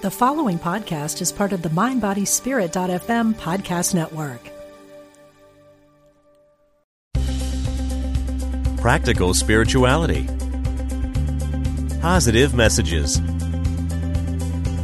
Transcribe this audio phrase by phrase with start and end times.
[0.00, 4.38] The following podcast is part of the MindBodySpirit.fm podcast network.
[8.80, 10.24] Practical spirituality.
[12.00, 13.20] Positive messages.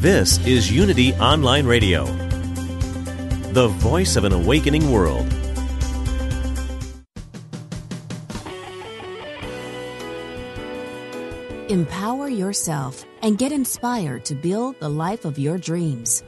[0.00, 2.06] This is Unity Online Radio,
[3.52, 5.32] the voice of an awakening world.
[11.70, 16.22] Empower yourself and get inspired to build the life of your dreams.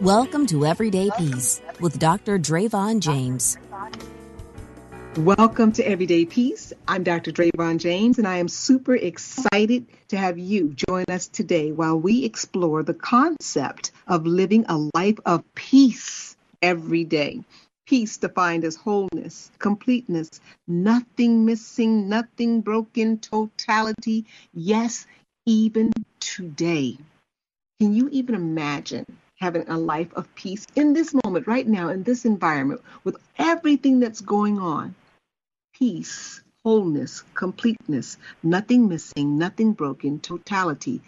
[0.00, 2.36] Welcome to Everyday Peace with Dr.
[2.40, 3.56] Drayvon James.
[5.16, 6.72] Welcome to Everyday Peace.
[6.88, 7.30] I'm Dr.
[7.30, 12.24] Drayvon James, and I am super excited to have you join us today while we
[12.24, 17.44] explore the concept of living a life of peace every day.
[17.86, 24.24] Peace defined as wholeness, completeness, nothing missing, nothing broken, totality.
[24.54, 25.06] Yes,
[25.44, 26.96] even today.
[27.78, 29.04] Can you even imagine
[29.38, 34.00] having a life of peace in this moment, right now, in this environment, with everything
[34.00, 34.94] that's going on?
[35.74, 41.02] Peace, wholeness, completeness, nothing missing, nothing broken, totality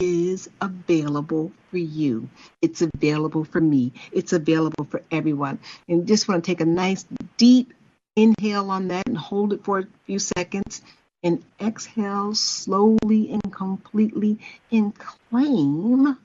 [0.00, 2.28] is available for you.
[2.60, 3.92] It's available for me.
[4.12, 5.58] It's available for everyone.
[5.88, 7.72] And just want to take a nice deep
[8.16, 10.82] inhale on that and hold it for a few seconds
[11.22, 14.38] and exhale slowly and completely
[14.70, 16.16] and claim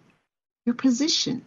[0.65, 1.43] your position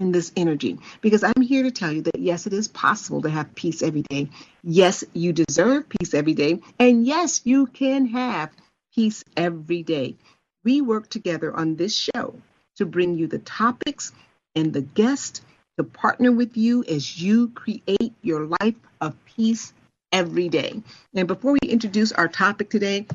[0.00, 3.30] in this energy because I'm here to tell you that yes, it is possible to
[3.30, 4.30] have peace every day.
[4.62, 6.60] Yes, you deserve peace every day.
[6.78, 8.50] And yes, you can have
[8.94, 10.16] peace every day
[10.64, 12.34] we work together on this show
[12.76, 14.12] to bring you the topics
[14.54, 15.42] and the guests
[15.76, 19.72] to partner with you as you create your life of peace
[20.12, 20.82] every day.
[21.14, 23.06] And before we introduce our topic today,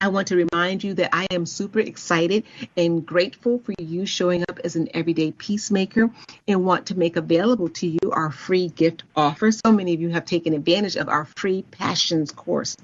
[0.00, 2.44] I want to remind you that I am super excited
[2.76, 6.10] and grateful for you showing up as an everyday peacemaker
[6.46, 9.50] and want to make available to you our free gift offer.
[9.50, 12.76] So many of you have taken advantage of our free passions course.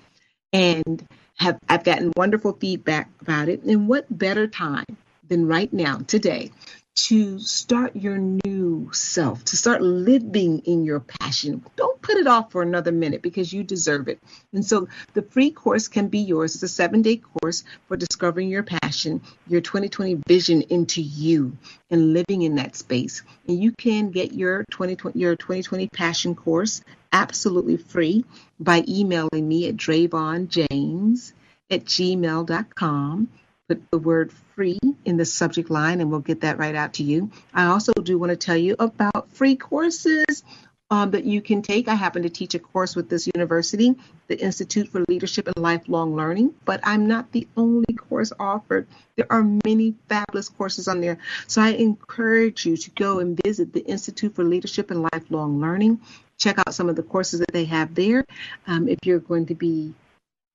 [0.52, 3.62] And have I've gotten wonderful feedback about it.
[3.62, 4.84] And what better time
[5.28, 6.50] than right now, today,
[6.94, 11.64] to start your new self, to start living in your passion.
[11.76, 14.20] Don't put it off for another minute because you deserve it.
[14.52, 16.54] And so the free course can be yours.
[16.54, 21.56] It's a seven day course for discovering your passion, your 2020 vision into you
[21.90, 23.22] and living in that space.
[23.48, 26.80] And you can get your 2020, your 2020 passion course
[27.14, 28.24] absolutely free
[28.60, 31.32] by emailing me at dravonjames
[31.70, 33.28] at gmail.com
[33.68, 37.02] put the word free in the subject line and we'll get that right out to
[37.02, 37.30] you.
[37.54, 40.42] I also do want to tell you about free courses
[40.90, 41.88] um, that you can take.
[41.88, 43.94] I happen to teach a course with this university,
[44.28, 48.86] the Institute for Leadership and Lifelong Learning, but I'm not the only course offered.
[49.16, 51.18] There are many fabulous courses on there.
[51.46, 56.00] So I encourage you to go and visit the Institute for Leadership and Lifelong Learning.
[56.38, 58.24] Check out some of the courses that they have there.
[58.66, 59.94] Um, if you're going to be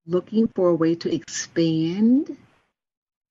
[0.08, 2.36] looking for a way to expand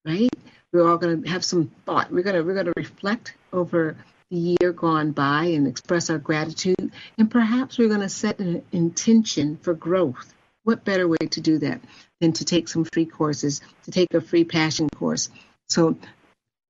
[0.05, 0.31] right?
[0.73, 2.11] We're all going to have some thought.
[2.11, 3.97] We're going to we're going to reflect over
[4.31, 8.63] the year gone by and express our gratitude, and perhaps we're going to set an
[8.73, 10.35] intention for growth.
[10.65, 11.81] What better way to do that
[12.21, 15.31] than to take some free courses, to take a free passion course?
[15.69, 15.97] So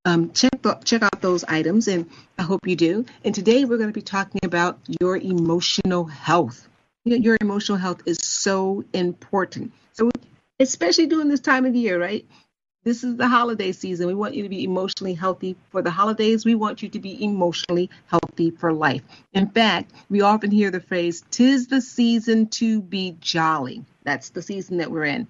[0.05, 0.53] um, check
[0.85, 2.09] check out those items, and
[2.39, 3.05] I hope you do.
[3.25, 6.69] And today we're going to be talking about your emotional health.
[7.05, 9.73] You know, your emotional health is so important.
[9.93, 10.11] So
[10.61, 12.25] especially during this time of year, right?
[12.88, 14.06] This is the holiday season.
[14.06, 16.47] We want you to be emotionally healthy for the holidays.
[16.47, 19.03] We want you to be emotionally healthy for life.
[19.34, 23.84] In fact, we often hear the phrase, tis the season to be jolly.
[24.04, 25.28] That's the season that we're in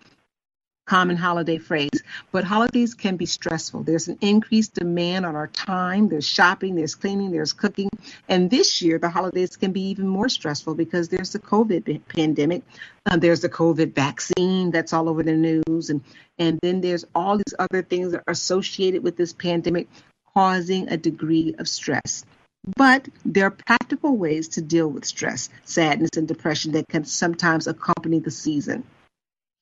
[0.89, 2.03] common holiday phrase.
[2.33, 3.83] But holidays can be stressful.
[3.83, 6.09] There's an increased demand on our time.
[6.09, 7.91] There's shopping, there's cleaning, there's cooking.
[8.29, 12.63] And this year, the holidays can be even more stressful because there's the COVID pandemic.
[13.05, 15.91] Uh, there's the COVID vaccine that's all over the news.
[15.91, 16.03] And,
[16.39, 19.89] and then there's all these other things that are associated with this pandemic
[20.35, 22.25] causing a degree of stress.
[22.77, 27.67] But there are practical ways to deal with stress, sadness, and depression that can sometimes
[27.67, 28.85] accompany the season.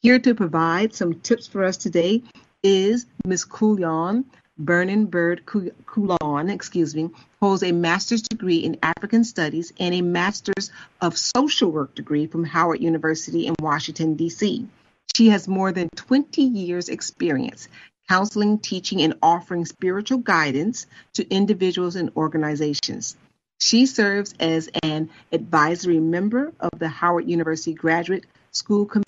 [0.06, 2.22] Here to provide some tips for us today
[2.62, 3.44] is Ms.
[3.44, 4.24] Coulon.
[4.56, 7.10] Vernon Bird Coulon, excuse me,
[7.40, 10.70] holds a master's degree in African Studies and a master's
[11.00, 14.68] of social work degree from Howard University in Washington, D.C.
[15.16, 17.66] She has more than 20 years' experience
[18.08, 23.16] counseling, teaching, and offering spiritual guidance to individuals and organizations.
[23.60, 29.02] She serves as an advisory member of the Howard University Graduate School Com-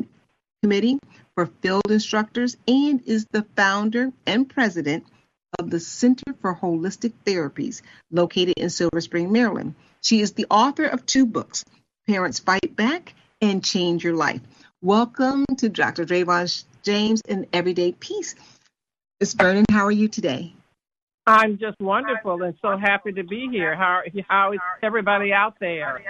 [0.62, 0.98] Committee
[1.34, 5.04] for Field Instructors and is the founder and president
[5.58, 9.76] of the Center for Holistic Therapies located in Silver Spring, Maryland.
[10.02, 11.64] She is the author of two books,
[12.08, 14.40] Parents Fight Back and Change Your Life.
[14.82, 16.04] Welcome to Dr.
[16.04, 18.34] Drayvon James and Everyday Peace.
[19.20, 19.34] Ms.
[19.34, 20.54] Vernon, how are you today?
[21.26, 23.76] I'm just wonderful and so happy to be here.
[23.76, 26.02] How how is everybody out there?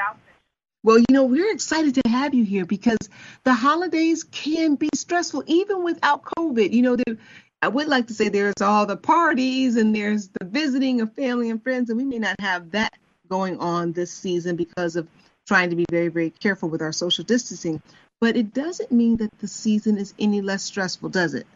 [0.84, 2.98] Well, you know, we're excited to have you here because
[3.44, 6.72] the holidays can be stressful even without COVID.
[6.72, 7.16] You know, there,
[7.62, 11.50] I would like to say there's all the parties and there's the visiting of family
[11.50, 12.94] and friends, and we may not have that
[13.28, 15.08] going on this season because of
[15.46, 17.82] trying to be very, very careful with our social distancing.
[18.20, 21.46] But it doesn't mean that the season is any less stressful, does it?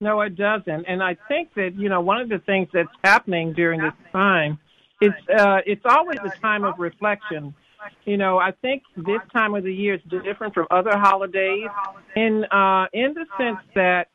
[0.00, 0.86] No, it doesn't.
[0.86, 4.58] And I think that you know one of the things that's happening during this time
[5.00, 7.54] is uh, it's always a time of reflection.
[8.04, 11.68] You know, I think this time of the year is different from other holidays
[12.16, 14.08] in uh, in the sense that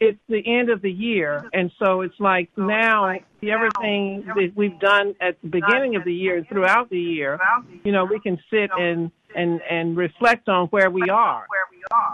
[0.00, 3.08] it's the end of the year, and so it's like now
[3.42, 7.40] everything that we've done at the beginning of the year and throughout the year,
[7.84, 11.46] you know, we can sit and and and reflect on where we are.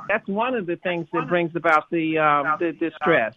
[0.09, 3.35] That's one of the things that brings about the um, the, the stress.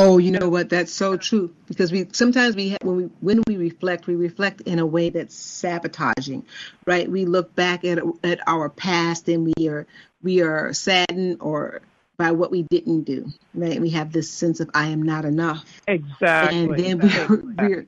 [0.00, 0.70] Oh, you know what?
[0.70, 4.78] That's so true because we sometimes we when we when we reflect, we reflect in
[4.78, 6.46] a way that's sabotaging,
[6.86, 7.10] right?
[7.10, 9.86] We look back at at our past and we are
[10.22, 11.82] we are saddened or
[12.16, 13.32] by what we didn't do.
[13.54, 13.80] Right?
[13.80, 15.80] We have this sense of I am not enough.
[15.88, 16.58] Exactly.
[16.58, 17.86] And then we're, we're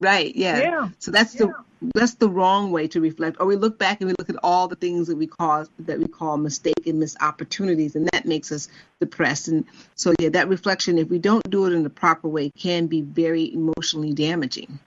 [0.00, 0.60] right, yeah.
[0.60, 0.88] Yeah.
[0.98, 1.54] So that's the
[1.94, 3.38] that's the wrong way to reflect.
[3.40, 5.98] Or we look back and we look at all the things that we call that
[5.98, 8.68] we call mistake and missed opportunities, and that makes us
[9.00, 9.48] depressed.
[9.48, 12.86] And so yeah, that reflection, if we don't do it in the proper way, can
[12.86, 14.78] be very emotionally damaging.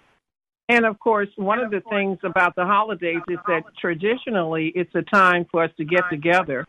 [0.70, 5.02] And of course, one of the things about the holidays is that traditionally it's a
[5.02, 6.66] time for us to get together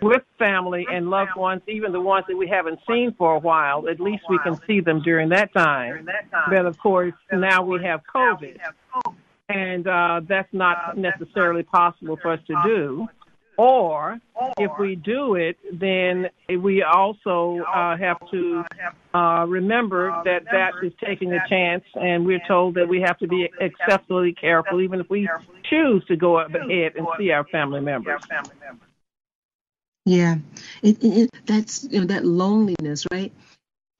[0.00, 3.88] with family and loved ones, even the ones that we haven't seen for a while.
[3.88, 6.08] At least we can see them during that time.
[6.48, 8.58] But of course, now we have COVID,
[9.48, 13.08] and uh, that's not necessarily possible for us to do.
[13.56, 14.18] Or
[14.58, 18.64] if we do it, then we also uh, have to
[19.14, 23.28] uh, remember that that is taking a chance, and we're told that we have to
[23.28, 25.28] be exceptionally careful, even if we
[25.70, 28.20] choose to go up ahead and see our family members.
[30.04, 30.38] Yeah,
[30.82, 33.32] it, it, that's you know, that loneliness, right,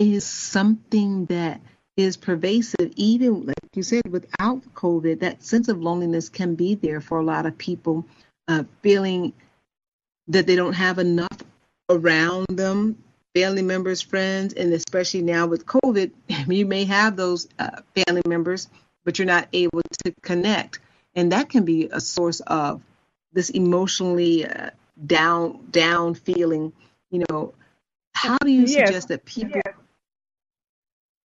[0.01, 1.61] is something that
[1.97, 2.93] is pervasive.
[2.97, 7.25] Even like you said, without COVID, that sense of loneliness can be there for a
[7.25, 8.07] lot of people,
[8.49, 9.33] uh, feeling
[10.29, 11.39] that they don't have enough
[11.89, 13.03] around them,
[13.35, 16.11] family members, friends, and especially now with COVID,
[16.49, 18.69] you may have those uh, family members,
[19.05, 20.81] but you're not able to connect,
[21.15, 22.83] and that can be a source of
[23.33, 24.47] this emotionally.
[24.47, 24.71] Uh,
[25.07, 26.73] down down feeling
[27.11, 27.53] you know
[28.15, 28.73] how do you yes.
[28.87, 29.61] suggest that people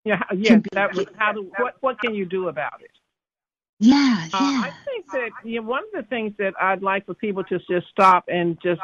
[0.05, 2.91] yeah yes that was, how do what what can you do about it
[3.79, 4.29] yeah, yeah.
[4.33, 7.45] Uh, I think that you know, one of the things that I'd like for people
[7.45, 8.81] to just stop and just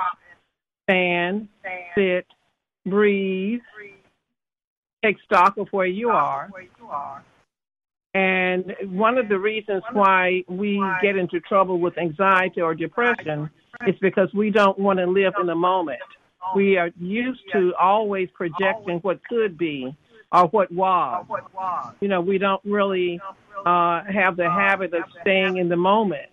[0.84, 1.50] stand,
[1.96, 2.26] sit,
[2.86, 3.60] breathe,
[5.04, 6.50] take stock of where you are.
[8.14, 13.50] And one of the reasons why we get into trouble with anxiety or depression
[13.86, 16.00] is because we don't want to live in the moment.
[16.56, 19.94] We are used to always projecting what could be
[20.36, 21.26] or what was.
[22.02, 23.20] You know, we don't really
[23.66, 26.30] uh, have the habit of staying in the moment.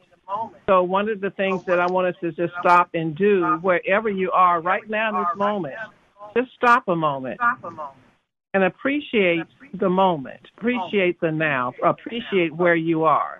[0.66, 4.08] So one of the things that I want us to just stop and do, wherever
[4.08, 5.74] you are right now in this moment,
[6.36, 7.38] just stop a moment
[8.54, 13.38] and appreciate the moment, appreciate the now, appreciate where you are.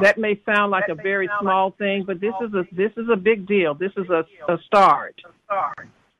[0.00, 3.16] That may sound like a very small thing, but this is a this is a
[3.16, 3.74] big deal.
[3.74, 5.20] This is a, a start.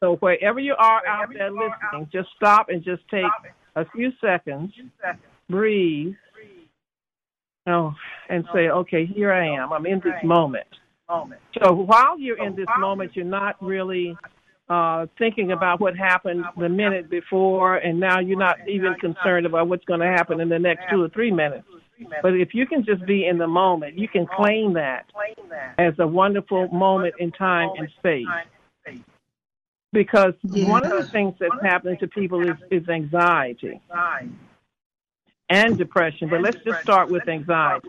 [0.01, 3.25] So wherever you are out there listening, just stop and just take
[3.77, 4.73] a few seconds,
[5.49, 6.15] breathe,
[7.69, 7.93] oh,
[8.29, 9.73] and say, okay, here I am.
[9.73, 10.67] I'm in this moment.
[11.63, 14.17] So while you're in this moment, you're not really
[14.69, 19.69] uh, thinking about what happened the minute before, and now you're not even concerned about
[19.69, 21.69] what's going to happen in the next two or three minutes.
[22.23, 25.07] But if you can just be in the moment, you can claim that
[25.79, 28.27] as a wonderful moment in time and space.
[29.97, 30.69] Because yeah.
[30.69, 33.81] one of the things that's happening to people is, is anxiety
[35.49, 36.29] and depression.
[36.29, 37.89] But let's just start with anxiety.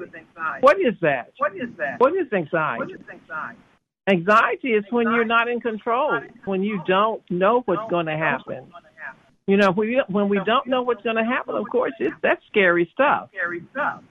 [0.62, 1.34] What is that?
[1.38, 2.00] What is that?
[2.00, 2.80] What is anxiety?
[2.80, 3.60] What is anxiety
[4.10, 8.72] Anxiety is when you're not in control, when you don't know what's going to happen.
[9.48, 12.16] You know, when we, when we don't know what's going to happen, of course, it's
[12.24, 13.30] that's scary stuff.
[13.34, 14.02] Scary stuff.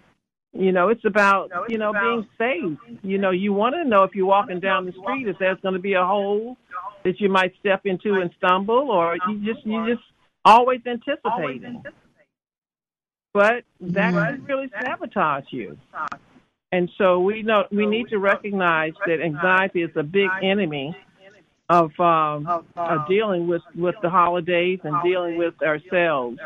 [0.53, 3.01] You know, it's about you know being safe.
[3.03, 5.75] You know, you want to know if you're walking down the street if there's going
[5.75, 6.59] to be a hole
[7.07, 10.03] that you might step into and stumble, or you just you just
[10.45, 11.81] always anticipating.
[13.33, 15.79] But that can really sabotage you.
[16.73, 20.97] And so we know we need to recognize that anxiety is a big enemy
[21.69, 26.39] of um, of dealing with with the holidays and dealing with ourselves.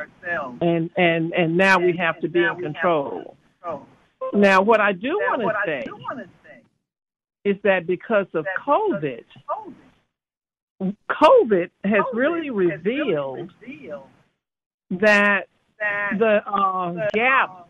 [0.60, 3.34] And and and now we have to be in control.
[4.34, 5.84] Now, what I do want to say
[7.44, 9.24] is that because of COVID,
[10.80, 13.52] COVID has really revealed
[14.90, 15.46] that
[16.18, 17.66] the uh, gap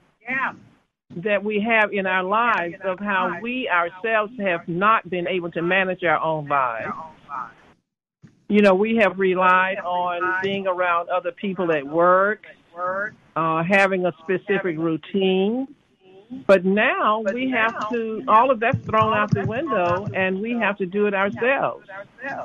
[1.17, 5.63] that we have in our lives of how we ourselves have not been able to
[5.63, 6.93] manage our own lives.
[8.49, 12.45] You know, we have relied on being around other people at work,
[13.37, 15.69] uh, having a specific routine.
[16.47, 20.77] But now we have to, all of that's thrown out the window, and we have
[20.79, 21.87] to do it ourselves.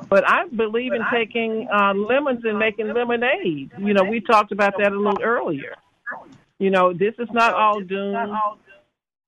[0.08, 3.70] But I believe in taking uh, lemons and making lemonade.
[3.78, 5.74] You know, we talked about that a little earlier.
[6.58, 8.36] You know, this is not all doom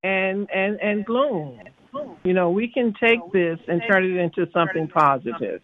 [0.02, 1.60] and and and gloom.
[2.24, 5.60] You know, we can take this and turn it into something positive.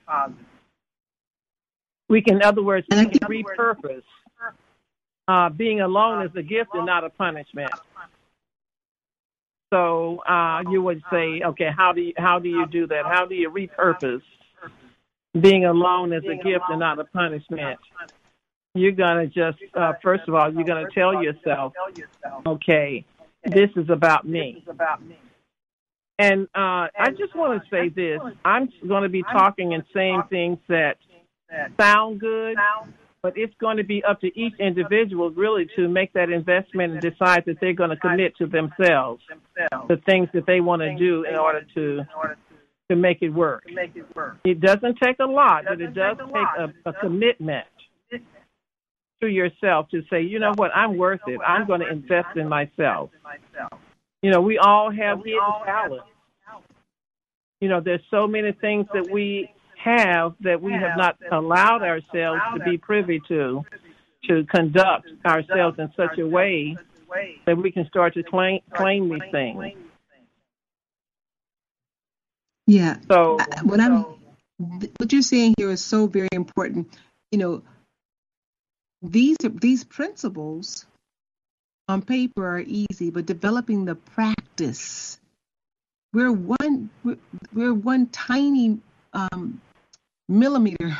[2.08, 4.02] We can, in other words, we can repurpose.
[5.26, 7.70] Uh, being alone is a gift and not a punishment.
[9.74, 13.06] So uh, you would say, okay, how do you, how do you do that?
[13.06, 14.22] How do you repurpose
[15.40, 17.80] being alone as a gift and not a punishment?
[18.76, 21.72] You're gonna just uh, first of all, you're gonna tell yourself,
[22.46, 23.04] okay,
[23.42, 24.64] this is about me.
[26.20, 30.22] And uh, I just want to say this: I'm going to be talking and saying
[30.30, 30.98] things that
[31.80, 32.56] sound good,
[33.24, 37.00] but it's going to be up to each individual really to make that investment and
[37.00, 39.22] decide that they're going to commit to themselves
[39.88, 42.02] the things that they want to do in order to
[42.90, 43.64] to make it work.
[44.44, 47.64] It doesn't take a lot, but it does take a, a commitment
[49.22, 51.40] to yourself to say, you know what, I'm worth it.
[51.46, 53.08] I'm going to invest in myself.
[54.20, 56.04] You know, we all have hidden talents.
[57.62, 59.48] You know, there's so many things that we
[59.84, 63.64] have that we have not allowed ourselves to be privy to,
[64.28, 66.76] to conduct ourselves in such a way
[67.46, 69.74] that we can start to claim, claim these things.
[72.66, 72.96] Yeah.
[73.10, 74.06] So what I'm,
[74.96, 76.88] what you're saying here is so very important.
[77.30, 77.62] You know,
[79.02, 80.86] these these principles
[81.88, 85.20] on paper are easy, but developing the practice,
[86.14, 87.18] we're one we're,
[87.52, 88.78] we're one tiny
[89.12, 89.60] um,
[90.28, 90.96] millimeter,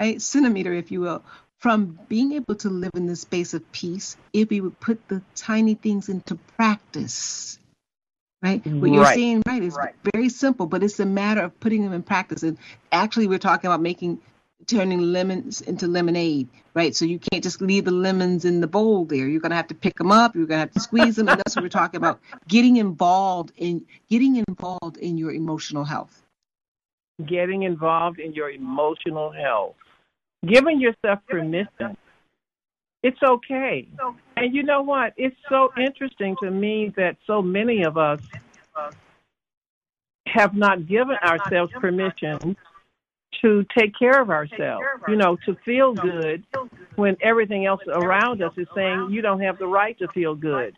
[0.00, 1.22] right, centimeter, if you will,
[1.58, 5.22] from being able to live in this space of peace if we would put the
[5.34, 7.58] tiny things into practice.
[8.42, 8.64] Right?
[8.66, 9.14] What you're Right.
[9.14, 9.76] saying right is
[10.14, 12.42] very simple, but it's a matter of putting them in practice.
[12.42, 12.58] And
[12.92, 14.20] actually we're talking about making
[14.66, 16.94] turning lemons into lemonade, right?
[16.94, 19.26] So you can't just leave the lemons in the bowl there.
[19.28, 20.34] You're going to have to pick them up.
[20.34, 22.20] You're going to have to squeeze them, and that's what we're talking about.
[22.48, 26.22] Getting involved in getting involved in your emotional health.
[27.24, 29.76] Getting involved in your emotional health,
[30.46, 31.96] giving yourself permission.
[33.02, 33.88] It's okay.
[34.36, 35.14] And you know what?
[35.16, 38.20] It's so interesting to me that so many of us
[40.26, 42.56] have not given ourselves permission
[43.42, 46.44] to take care of ourselves, you know, to feel good
[46.96, 50.76] when everything else around us is saying you don't have the right to feel good.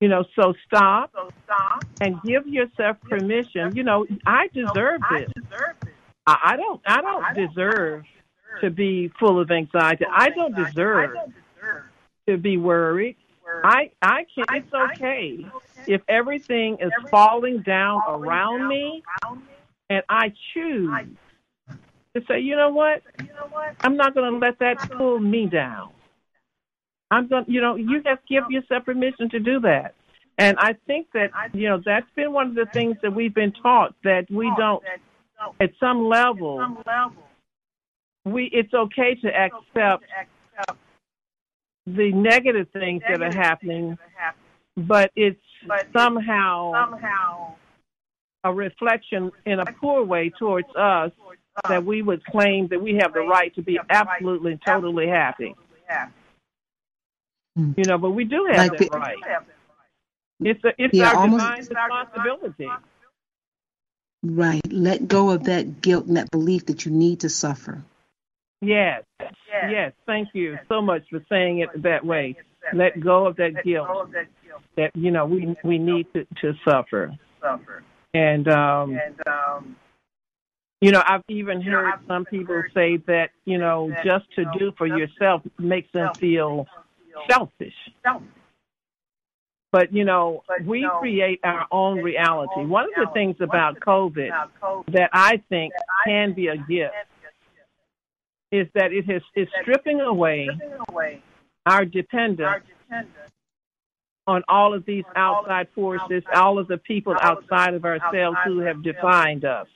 [0.00, 1.10] You know, so stop
[1.44, 3.74] stop, and give yourself permission.
[3.74, 5.28] You know, I deserve this.
[6.26, 8.04] I, I don't I don't deserve
[8.60, 10.04] to be full of anxiety.
[10.10, 11.16] I don't deserve
[12.28, 13.16] to be worried.
[13.62, 14.48] I I can't.
[14.52, 15.46] it's okay
[15.86, 19.02] if everything is falling down around me
[19.90, 20.90] and I choose
[21.68, 23.02] to say, you know what?
[23.80, 25.90] I'm not going to let that pull me down.
[27.10, 29.94] I'm going, you know, you have to give yourself permission to do that.
[30.38, 33.52] And I think that, you know, that's been one of the things that we've been
[33.52, 34.82] taught that we don't,
[35.60, 36.76] at some level,
[38.24, 40.04] we it's okay to accept
[41.86, 43.98] the negative things that are happening,
[44.76, 45.38] but it's
[45.92, 47.54] somehow somehow
[48.44, 51.12] a reflection in a poor way towards us
[51.68, 55.54] that we would claim that we have the right to be absolutely and totally happy.
[57.56, 57.72] Hmm.
[57.76, 59.16] You know, but we do have Like that the- right.
[60.40, 62.68] It's a, it's Yeah, our almost- divine responsibility.
[64.22, 64.62] Right.
[64.72, 67.84] Let go of that guilt and that belief that you need to suffer.
[68.60, 69.92] Yes, yes.
[70.06, 72.36] Thank you so much for saying it that way.
[72.72, 73.88] Let go of that guilt
[74.76, 77.12] that you know we we need to, to suffer.
[78.14, 78.98] And um,
[80.80, 84.86] You know, I've even heard some people say that, you know, just to do for
[84.86, 86.66] yourself makes them feel
[87.30, 87.74] selfish.
[89.72, 92.64] But, you know, we create our own reality.
[92.64, 94.30] One of the things about COVID
[94.92, 95.72] that I think
[96.06, 96.94] can be a gift
[98.52, 100.48] is that it is is stripping away
[101.66, 102.64] our dependence
[104.26, 108.82] on all of these outside forces, all of the people outside of ourselves who have
[108.82, 109.66] defined us.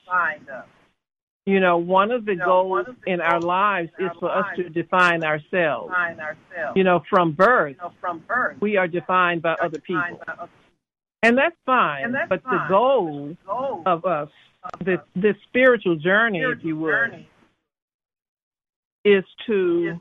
[1.49, 5.89] You know, one of the goals in our lives is for us to define ourselves.
[5.89, 6.75] define ourselves.
[6.75, 8.57] You know, from birth, From birth.
[8.61, 10.21] we are defined by other people.
[11.23, 13.35] And that's fine, and that's but the goal
[13.87, 14.29] of us,
[14.85, 17.09] this the spiritual journey, if you will,
[19.03, 19.99] is to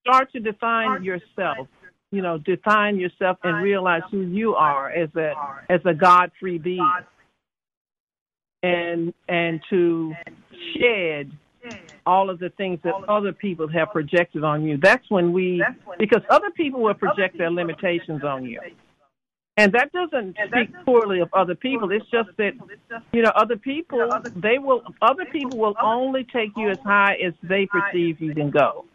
[0.00, 1.68] start to define yourself.
[2.10, 5.34] You know, define yourself and realize who you are as a
[5.70, 6.92] as a God free being
[8.62, 10.14] and and to
[10.74, 11.30] shed
[12.06, 14.78] all of the things that other people have projected on you.
[14.78, 15.62] That's when we,
[15.98, 18.60] because other people will project their limitations on you.
[19.56, 21.90] And that doesn't speak poorly of other people.
[21.92, 22.52] It's just that,
[23.12, 27.34] you know, other people, they will, other people will only take you as high as
[27.42, 28.86] they perceive you can go.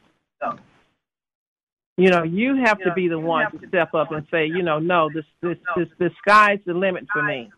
[1.97, 4.79] You know, you have to be the one to step up and say, you know,
[4.79, 7.49] no, this, this, this, the sky's the limit for me.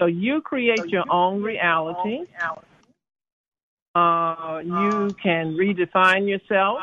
[0.00, 2.20] So you create your own reality.
[3.94, 6.78] Uh, you can redefine yourself,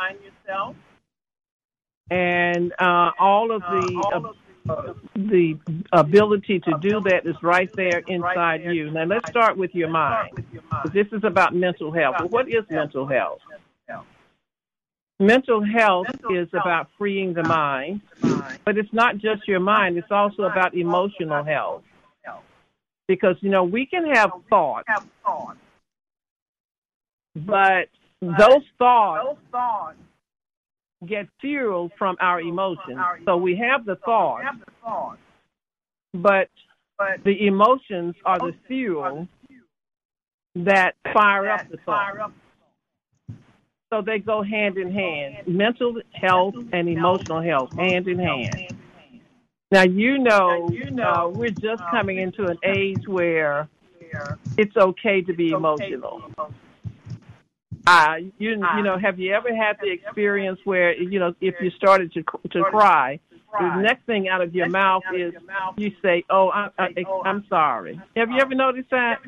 [2.11, 4.33] and uh, all of the
[4.69, 5.57] uh, the
[5.93, 8.91] ability to do that is right there inside you.
[8.91, 10.37] Now let's start with your mind.
[10.93, 12.17] This is about mental health.
[12.19, 13.39] Well, what is mental health?
[15.19, 18.01] Mental health is about freeing the mind,
[18.63, 19.97] but it's not just your mind.
[19.97, 21.83] It's also about emotional health
[23.07, 24.87] because you know we can have thoughts,
[27.35, 27.89] but
[28.21, 29.97] those thoughts those thoughts
[31.05, 32.99] get fueled from our emotions.
[33.25, 34.45] So we have the thoughts,
[36.13, 36.49] but
[37.23, 39.27] the emotions are the fuel
[40.55, 42.31] that fire up the thought.
[43.89, 45.47] So they go hand in hand.
[45.47, 48.76] Mental health and emotional health, hand in hand.
[49.69, 53.67] Now you know, you know uh, we're just uh, coming into an age where
[54.57, 56.31] it's okay to be emotional.
[57.85, 61.69] Uh, you you know, have you ever had the experience where you know if you
[61.71, 63.19] started to to cry,
[63.59, 65.33] the next thing out of your mouth is
[65.75, 66.93] you say, "Oh, I, I,
[67.25, 69.19] I'm sorry." Have you ever noticed that?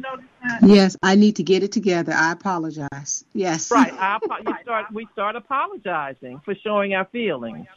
[0.62, 2.13] Yes, I need to get it together.
[2.13, 3.25] I apologize.
[3.34, 3.71] Yes.
[3.71, 3.91] Right.
[3.99, 4.86] I, you start.
[4.93, 7.67] We start apologizing for showing our feelings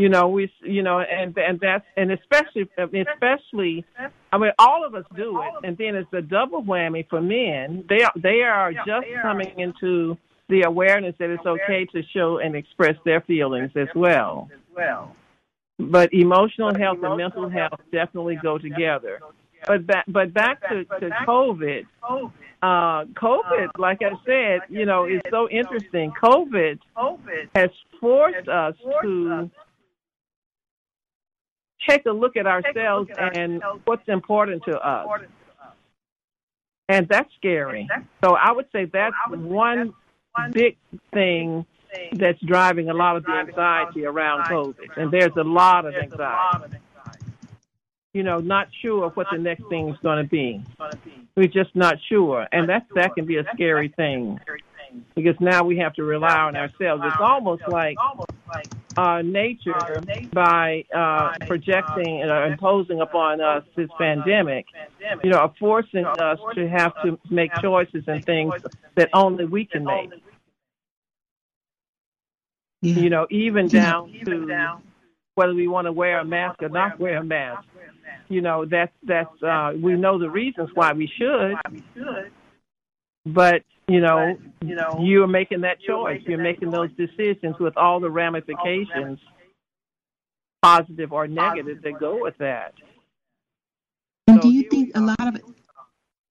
[0.00, 2.68] you know we you know and and that's and especially
[3.12, 3.84] especially
[4.32, 5.52] i mean all of us do it.
[5.66, 7.84] And then it's a double whammy for men.
[7.88, 10.16] They are they are just coming into
[10.48, 14.48] the awareness that it's okay to show and express their feelings as well.
[15.78, 19.20] But emotional health and mental health definitely go together.
[19.66, 21.84] but back but back to, to covid
[22.62, 26.10] uh covid like i said you know is so interesting.
[26.22, 26.78] covid
[27.54, 29.50] has forced us to
[31.88, 35.22] take a look at ourselves and what's important to us.
[36.88, 37.88] And that's scary.
[38.24, 39.94] So I would say that's one
[40.52, 40.76] big
[41.12, 41.64] thing
[42.12, 44.96] that's driving a lot of the anxiety around COVID.
[44.96, 46.78] And there's a lot of anxiety.
[48.12, 50.64] You know, not sure what the next thing is going to be.
[51.36, 52.46] We're just not sure.
[52.50, 54.40] And that, that can be a scary thing
[55.14, 57.02] because now we have to rely on ourselves.
[57.04, 57.96] It's almost like
[58.96, 64.66] uh, nature by uh, projecting and uh, imposing upon us this pandemic,
[65.22, 68.54] you know, are forcing us to have to make choices and things
[68.96, 70.10] that only we can make.
[72.82, 72.94] Yeah.
[72.94, 74.80] You know, even down to
[75.34, 77.64] whether we want to wear a mask or not wear a mask.
[78.28, 81.56] You know, that's that's uh, we know the reasons why we should,
[83.26, 86.22] but you know, but, you know, you are making that choice.
[86.24, 89.18] You're making those decisions with all the ramifications,
[90.62, 92.74] positive or negative, that go with that.
[94.28, 95.44] And so do you think a lot of it,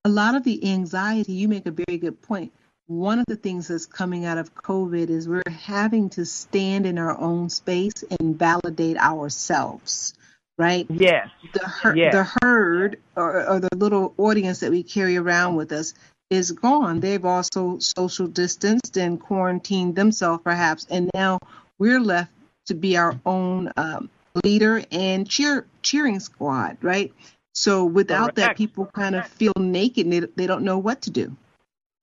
[0.05, 1.33] a lot of the anxiety?
[1.33, 2.53] You make a very good point.
[2.87, 6.97] One of the things that's coming out of COVID is we're having to stand in
[6.97, 10.13] our own space and validate ourselves
[10.57, 10.87] right?
[10.89, 11.29] Yes.
[11.53, 12.13] The, her- yes.
[12.13, 15.93] the herd or, or, the little audience that we carry around with us
[16.29, 16.99] is gone.
[16.99, 21.39] They've also social distanced and quarantined themselves, perhaps, and now
[21.77, 22.31] we're left
[22.67, 24.09] to be our own um,
[24.43, 27.13] leader and cheer cheering squad, right?
[27.53, 31.09] So without that, people kind of feel naked and they, they don't know what to
[31.11, 31.35] do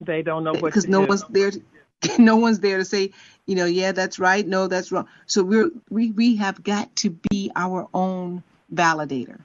[0.00, 1.06] They don't know what because no do.
[1.08, 1.50] one's there.
[1.50, 1.62] To,
[2.18, 3.12] no one's there to say,
[3.46, 4.46] you know, yeah, that's right.
[4.46, 5.08] No, that's wrong.
[5.26, 8.42] So we're we we have got to be our own
[8.74, 9.40] validator.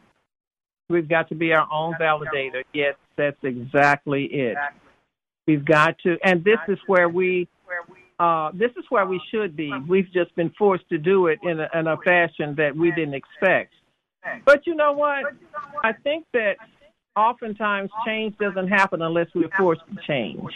[0.92, 2.64] We've got to be our own validator.
[2.74, 4.58] Yes, that's exactly it.
[5.48, 7.48] We've got to, and this is where we,
[8.20, 9.74] uh, this is where we should be.
[9.88, 13.16] We've just been forced to do it in a, in a fashion that we didn't
[13.16, 13.74] expect.
[14.46, 15.26] But you know what?
[15.84, 16.58] I think that
[17.16, 20.52] oftentimes change doesn't happen unless we're forced to change.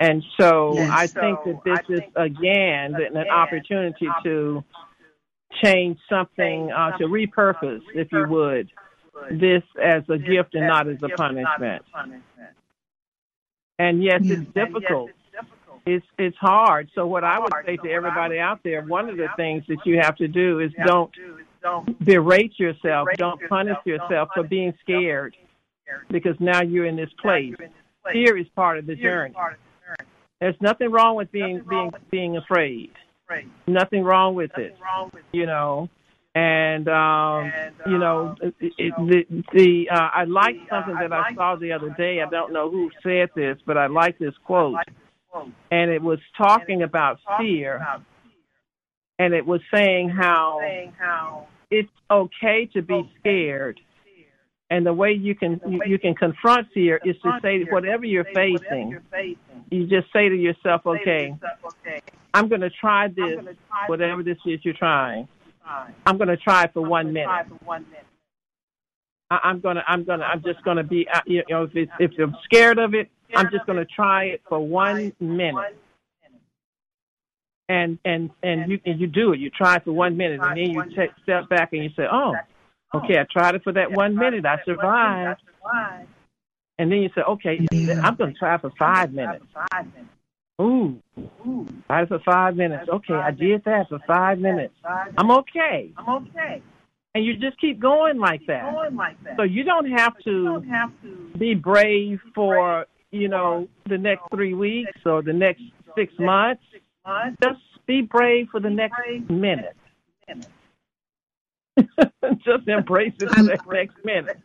[0.00, 0.90] And so Yes.
[0.90, 4.64] I think that this is again an an opportunity to
[5.62, 8.70] change something, uh, to repurpose, if you would,
[9.30, 11.84] this as a gift and not as a punishment.
[13.78, 14.28] And yes, mm.
[14.28, 14.36] Yeah.
[14.36, 15.10] it's difficult.
[15.84, 16.90] It's it's hard.
[16.94, 19.98] So what I would say to everybody out there, one of the things that you
[19.98, 21.10] have to do is don't
[22.04, 25.36] berate yourself, don't punish yourself for being scared,
[26.08, 27.54] because now you're in this place.
[28.12, 29.34] Fear is part of the journey.
[30.40, 32.92] There's nothing wrong with being being being afraid.
[33.66, 34.76] Nothing wrong with it.
[35.32, 35.88] You know,
[36.34, 37.52] and um,
[37.86, 41.90] you know, it, it, the the uh, I like something that I saw the other
[41.90, 42.22] day.
[42.22, 44.78] I don't know who said this, but I like this quote,
[45.70, 47.86] and it was talking about fear,
[49.18, 50.60] and it was saying how
[51.70, 53.80] it's okay to be scared.
[54.70, 58.24] And the way you can you, you can confront fear is to say whatever you're
[58.24, 58.98] facing,
[59.70, 61.34] you just say to yourself, okay,
[62.32, 63.38] I'm going to try this,
[63.86, 65.28] whatever this is you're trying.
[66.06, 67.28] I'm going to try it for one minute.
[69.30, 71.74] I'm going to, I'm going to, I'm just going to be, uh, you know, if
[71.74, 75.76] it's, if I'm scared of it, I'm just going to try it for one minute.
[77.68, 79.40] And and and you and you do it.
[79.40, 82.06] You try it for one minute, and then you take step back and you say,
[82.10, 82.34] "Oh,
[82.94, 84.44] okay, I tried it for that one minute.
[84.44, 85.40] I survived."
[86.78, 87.66] And then you say, "Okay,
[88.02, 89.46] I'm going to try it for five minutes."
[90.62, 91.00] Ooh,
[91.88, 92.88] try it for five minutes.
[92.88, 94.74] Okay, I did that for five minutes.
[95.18, 95.92] I'm okay.
[95.96, 96.62] I'm okay.
[97.14, 98.72] And you just keep going like that.
[98.72, 99.36] Going like that.
[99.36, 100.62] So you don't have to
[101.38, 105.62] be brave for you know the next three weeks or the next
[105.96, 106.62] six months.
[107.42, 108.94] Just be brave for the next
[109.28, 109.76] minute.
[112.44, 114.38] just embrace it for the next minute.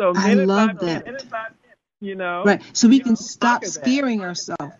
[0.00, 1.06] So I love by that.
[1.06, 1.24] minute,
[2.00, 2.44] you know.
[2.44, 2.62] Right.
[2.72, 4.74] So we can stop conquer scaring ourselves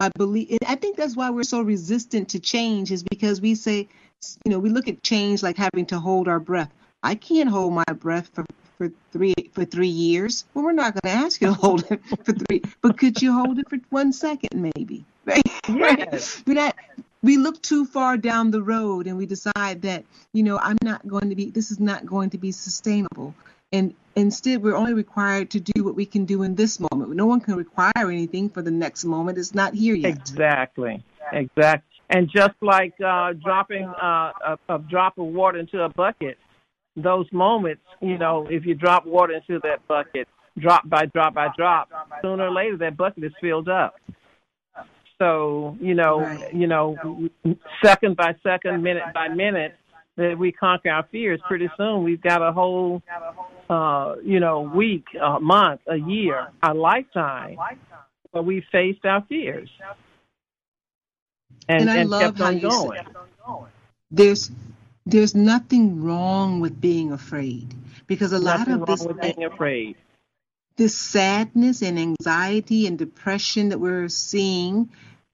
[0.00, 0.58] i believe.
[0.66, 3.86] I think that's why we're so resistant to change is because we say,
[4.44, 6.72] you know, we look at change like having to hold our breath.
[7.02, 8.44] I can't hold my breath for
[8.78, 10.46] for three for three years.
[10.54, 13.32] Well, we're not going to ask you to hold it for three, but could you
[13.32, 15.04] hold it for one second, maybe?
[15.68, 15.98] Right.
[15.98, 16.42] Yes.
[16.46, 16.74] We're not.
[17.22, 21.06] We look too far down the road and we decide that you know I'm not
[21.06, 21.50] going to be.
[21.50, 23.34] This is not going to be sustainable.
[23.72, 27.12] And instead, we're only required to do what we can do in this moment.
[27.12, 29.38] No one can require anything for the next moment.
[29.38, 30.10] It's not here yet.
[30.10, 31.02] Exactly.
[31.32, 31.86] Exactly.
[32.10, 36.38] And just like uh, dropping uh, a, a drop of water into a bucket,
[36.96, 40.26] those moments, you know, if you drop water into that bucket,
[40.58, 41.88] drop by drop by drop,
[42.20, 43.94] sooner or later that bucket is filled up.
[45.18, 46.52] So, you know, Right.
[46.52, 46.96] you know,
[47.84, 49.76] second by second, minute by minute,
[50.20, 51.40] that we conquer our fears.
[51.48, 53.02] Pretty soon, we've got a whole,
[53.68, 57.56] uh, you know, week, a month, a year, a lifetime,
[58.30, 59.68] where we faced our fears
[61.68, 62.98] and, And I and love kept how you going.
[63.04, 63.14] said-
[64.10, 64.50] There's
[65.06, 67.74] there's nothing wrong with being afraid
[68.06, 69.96] because a lot Nothing of wrong this with being afraid.
[70.76, 74.90] this sadness and anxiety and depression that we're seeing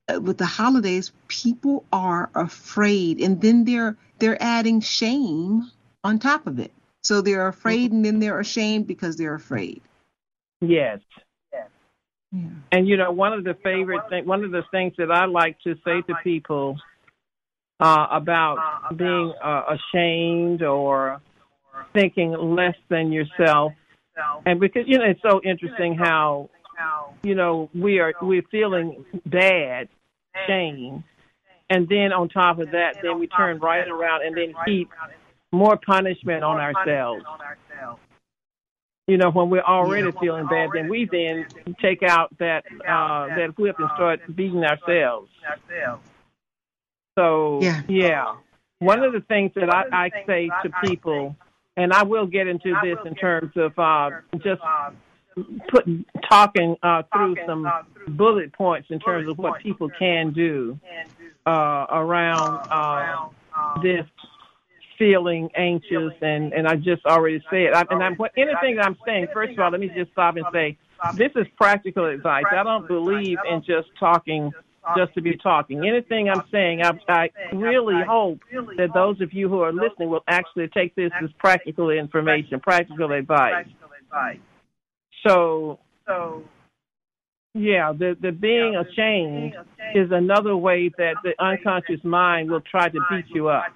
[0.09, 5.71] uh, with the holidays, people are afraid, and then they're they're adding shame
[6.05, 6.73] on top of it.
[7.03, 9.81] So they're afraid, and then they're ashamed because they're afraid.
[10.61, 11.01] Yes.
[11.53, 11.69] yes.
[12.33, 12.49] Yeah.
[12.73, 15.61] And you know, one of the favorite thing, one of the things that I like
[15.61, 16.77] to say to people
[17.79, 21.21] uh, about being uh, ashamed or
[21.93, 23.73] thinking less than yourself,
[24.45, 26.51] and because you know, it's so interesting how
[27.23, 29.89] you know we are we're feeling bad,
[30.47, 31.05] shame,
[31.69, 34.89] and then on top of that, then we turn right around and then heap
[35.53, 37.25] more punishment on ourselves.
[39.09, 41.47] You know, when we're already feeling bad, then we then
[41.81, 45.31] take out that uh, that whip and start beating ourselves.
[47.17, 47.83] So Yeah.
[47.89, 48.35] yeah,
[48.81, 51.37] one of the things that I, I say to people,
[51.77, 54.11] and I will get into this in terms of uh,
[54.43, 54.61] just
[55.69, 55.85] put
[56.29, 57.71] talking uh, through some
[58.09, 60.79] bullet points in terms of what people can do
[61.47, 63.29] uh, around uh,
[63.83, 64.07] this
[64.99, 69.29] feeling anxious, and and I just already said, I, and I'm anything that I'm saying.
[69.33, 70.77] First of all, let me just stop and say,
[71.15, 72.45] this is practical advice.
[72.51, 74.53] I don't believe in just talking
[74.97, 75.87] just to be talking.
[75.87, 78.41] Anything I'm saying, I, I really hope
[78.77, 83.13] that those of you who are listening will actually take this as practical information, practical
[83.13, 83.67] advice.
[85.27, 86.45] So, so
[87.57, 89.55] yeah, the the being ashamed
[89.95, 93.73] is another way that the unconscious mind will try to beat you up.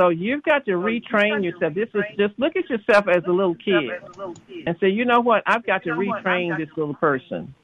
[0.00, 1.74] So you've got to retrain yourself.
[1.74, 3.90] This is just look at yourself as a little kid
[4.66, 5.42] and say, you know what?
[5.46, 7.54] I've got to retrain this little person.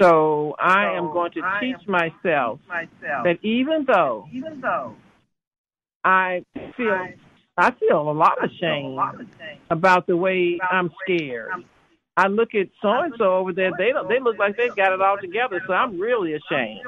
[0.00, 2.60] So I am going to teach myself
[2.98, 4.28] that even though
[6.04, 6.44] I
[6.76, 7.08] feel
[7.56, 8.98] I feel a lot of shame
[9.70, 11.64] about the way I'm scared.
[12.16, 13.72] I look at so and so over there.
[13.76, 14.08] They don't.
[14.08, 15.62] They look like they've got it all together.
[15.66, 16.80] So I'm really ashamed.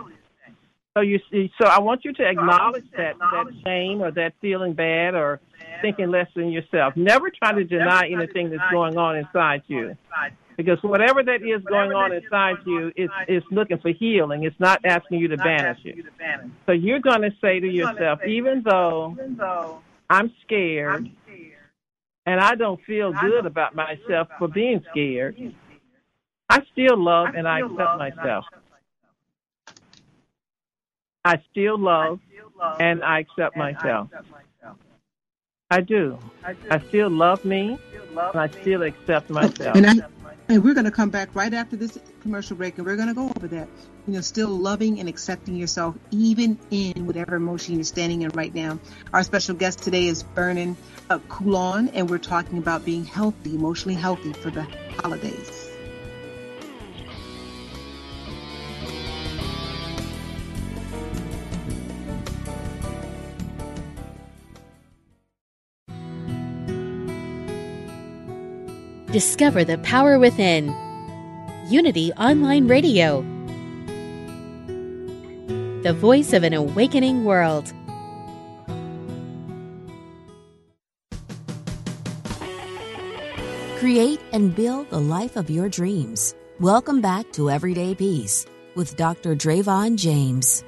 [0.96, 1.52] So you see.
[1.60, 5.40] So I want you to acknowledge that that shame or that feeling bad or
[5.82, 6.96] thinking less than yourself.
[6.96, 9.96] Never try to deny anything that's going on inside you.
[10.56, 14.44] Because whatever that is going on inside you is is looking for healing.
[14.44, 16.04] It's not asking you to banish it.
[16.66, 21.10] So you're going to say to yourself, even though I'm scared
[22.28, 25.34] and I don't feel good about myself for being scared,
[26.50, 28.44] I still love and I accept myself.
[31.24, 32.20] I still love
[32.78, 34.08] and I accept myself.
[35.70, 36.18] I do.
[36.70, 37.78] I still love me
[38.14, 39.76] and I still accept myself.
[39.76, 40.17] And, I,
[40.48, 43.14] and we're going to come back right after this commercial break and we're going to
[43.14, 43.68] go over that.
[44.06, 48.54] You know, still loving and accepting yourself even in whatever emotion you're standing in right
[48.54, 48.78] now.
[49.12, 50.76] Our special guest today is Vernon
[51.10, 54.66] uh, Coulon and we're talking about being healthy, emotionally healthy for the
[55.02, 55.57] holidays.
[69.12, 70.68] Discover the power within.
[71.66, 73.22] Unity Online Radio.
[75.82, 77.72] The voice of an awakening world.
[83.78, 86.34] Create and build the life of your dreams.
[86.60, 88.44] Welcome back to Everyday Peace
[88.74, 89.34] with Dr.
[89.34, 90.62] Drayvon James.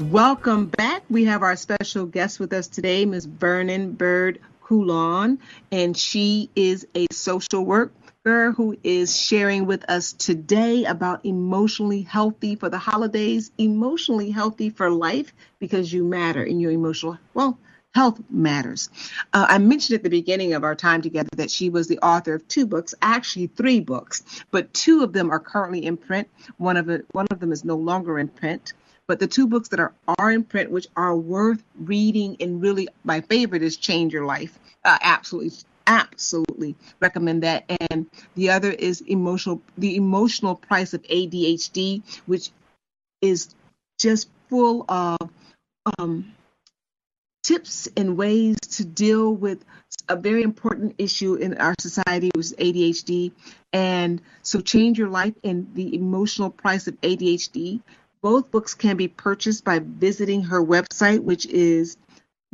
[0.00, 1.02] Welcome back.
[1.10, 3.26] We have our special guest with us today, Ms.
[3.26, 4.38] Vernon Bird
[4.68, 5.38] Coulon,
[5.72, 12.54] and she is a social worker who is sharing with us today about emotionally healthy
[12.54, 17.58] for the holidays, emotionally healthy for life because you matter in your emotional, well,
[17.94, 18.90] health matters.
[19.32, 22.34] Uh, I mentioned at the beginning of our time together that she was the author
[22.34, 26.28] of two books, actually three books, but two of them are currently in print.
[26.58, 28.74] One of it, one of them is no longer in print.
[29.08, 32.88] But the two books that are, are in print, which are worth reading, and really
[33.04, 34.58] my favorite is Change Your Life.
[34.84, 37.64] Uh, absolutely, absolutely recommend that.
[37.90, 42.50] And the other is emotional, the emotional price of ADHD, which
[43.22, 43.54] is
[43.98, 45.16] just full of
[45.98, 46.34] um,
[47.42, 49.64] tips and ways to deal with
[50.10, 53.32] a very important issue in our society, which is ADHD.
[53.72, 57.80] And so, Change Your Life and the Emotional Price of ADHD
[58.20, 61.96] both books can be purchased by visiting her website, which is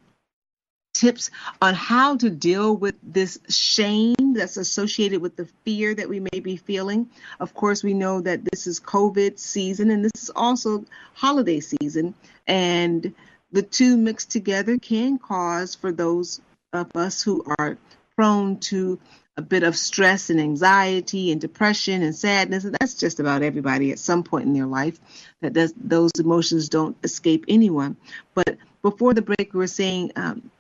[0.93, 1.31] tips
[1.63, 6.41] on how to deal with this shame that's associated with the fear that we may
[6.41, 7.09] be feeling.
[7.39, 12.15] Of course, we know that this is COVID season and this is also holiday season.
[12.47, 13.15] And
[13.53, 16.41] the two mixed together can cause for those
[16.73, 17.77] of us who are
[18.17, 18.99] prone to
[19.37, 23.91] a bit of stress and anxiety and depression and sadness and that's just about everybody
[23.91, 25.01] at some point in their life
[25.41, 27.97] that does, those emotions don't escape anyone.
[28.35, 30.51] But before the break we were saying um,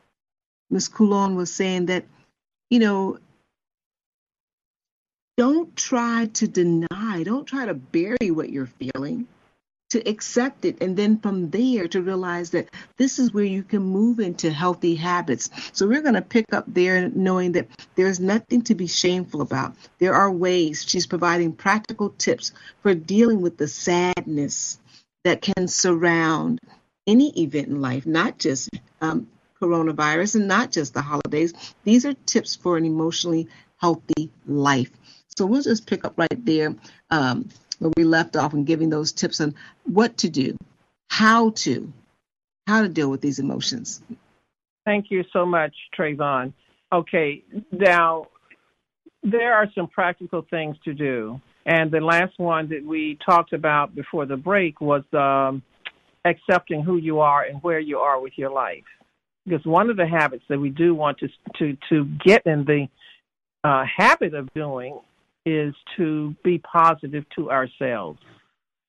[0.70, 2.04] ms coulon was saying that
[2.68, 3.18] you know
[5.36, 9.26] don't try to deny don't try to bury what you're feeling
[9.90, 13.82] to accept it and then from there to realize that this is where you can
[13.82, 15.50] move into healthy habits.
[15.72, 19.74] So we're going to pick up there knowing that there's nothing to be shameful about.
[19.98, 24.78] There are ways she's providing practical tips for dealing with the sadness
[25.24, 26.60] that can surround
[27.06, 29.26] any event in life, not just um,
[29.60, 31.52] coronavirus and not just the holidays.
[31.84, 34.90] These are tips for an emotionally healthy life.
[35.36, 36.74] So we'll just pick up right there.
[37.10, 37.48] Um,
[37.80, 40.56] where we left off and giving those tips on what to do,
[41.08, 41.92] how to,
[42.66, 44.00] how to deal with these emotions.
[44.84, 46.52] Thank you so much, Trayvon.
[46.92, 48.26] Okay, now
[49.22, 51.40] there are some practical things to do.
[51.66, 55.62] And the last one that we talked about before the break was um,
[56.24, 58.84] accepting who you are and where you are with your life.
[59.44, 62.88] Because one of the habits that we do want to to to get in the
[63.64, 64.98] uh, habit of doing
[65.46, 68.18] is to be positive to ourselves.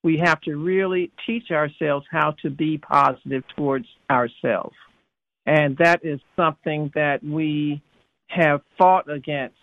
[0.02, 4.74] We have to really teach ourselves how to be positive towards ourselves.
[5.46, 7.82] And that is something that we
[8.28, 9.56] have fought against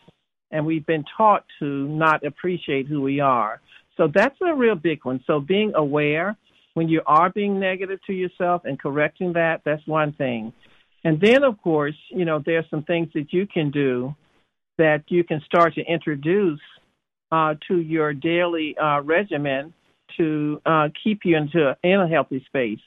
[0.52, 3.62] and we've been taught to not appreciate who we are.
[3.98, 5.24] So that's a real big one.
[5.28, 6.36] So being aware
[6.74, 10.54] when you are being negative to yourself and correcting that, that's one thing.
[11.04, 14.16] And then, of course, you know, there's some things that you can do
[14.78, 16.60] that you can start to introduce
[17.32, 19.74] uh, to your daily uh, regimen
[20.18, 22.80] to uh, keep you into in a healthy space.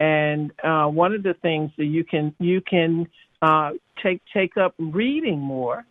[0.00, 3.06] And uh, one of the things that you can you can
[3.40, 5.84] uh, take take up reading more,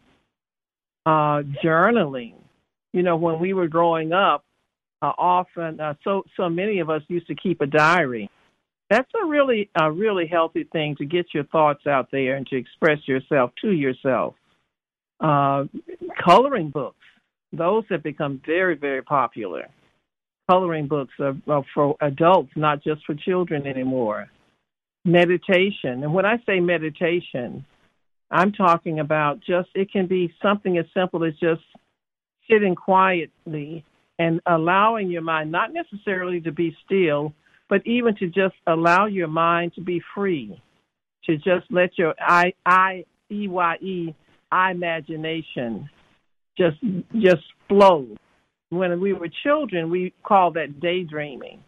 [1.05, 2.35] uh, journaling.
[2.93, 4.43] You know, when we were growing up,
[5.01, 8.29] uh, often uh, so so many of us used to keep a diary.
[8.89, 12.57] That's a really a really healthy thing to get your thoughts out there and to
[12.57, 14.35] express yourself to yourself.
[15.21, 15.65] Uh,
[16.21, 16.97] coloring books,
[17.51, 19.67] those have become very very popular
[20.51, 24.29] coloring books are, are for adults, not just for children anymore.
[25.05, 26.03] Meditation.
[26.03, 27.65] And when I say meditation,
[28.29, 31.61] I'm talking about just, it can be something as simple as just
[32.49, 33.85] sitting quietly
[34.19, 37.33] and allowing your mind not necessarily to be still,
[37.69, 40.61] but even to just allow your mind to be free,
[41.25, 44.15] to just let your I I E Y E
[44.51, 45.89] imagination
[46.57, 46.77] just
[47.13, 48.07] just flow
[48.71, 51.61] when we were children, we called that daydreaming.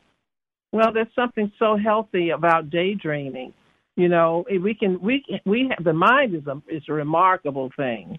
[0.72, 3.54] Well, there's something so healthy about daydreaming.
[3.96, 8.18] You know, we can we we have, the mind is a is a remarkable thing.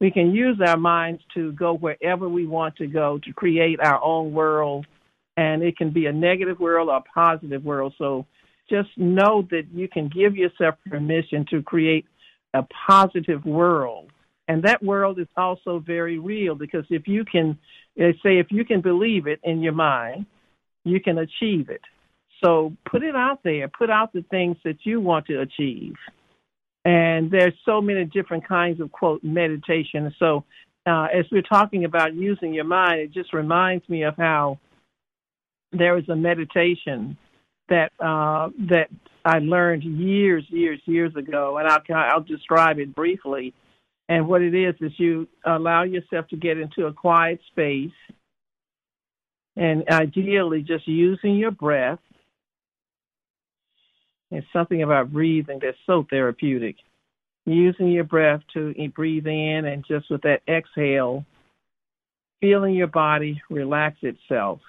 [0.00, 4.02] We can use our minds to go wherever we want to go to create our
[4.02, 4.86] own world,
[5.36, 7.94] and it can be a negative world or a positive world.
[7.98, 8.26] So
[8.68, 12.06] just know that you can give yourself permission to create
[12.54, 14.10] a positive world
[14.52, 17.58] and that world is also very real because if you can
[17.96, 20.26] say if you can believe it in your mind,
[20.84, 21.80] you can achieve it.
[22.44, 23.68] So put it out there.
[23.68, 25.94] Put out the things that you want to achieve.
[26.84, 30.14] And there's so many different kinds of quote meditation.
[30.18, 30.44] So
[30.84, 34.58] uh, as we're talking about using your mind, it just reminds me of how
[35.72, 37.16] there is a meditation
[37.70, 38.88] that uh, that
[39.24, 43.54] I learned years, years, years ago, and I'll I'll describe it briefly.
[44.12, 47.96] And what it is is you allow yourself to get into a quiet space
[49.56, 51.98] and ideally just using your breath.
[54.30, 56.76] It's something about breathing that's so therapeutic.
[57.46, 61.24] Using your breath to breathe in and just with that exhale,
[62.42, 64.60] feeling your body relax itself.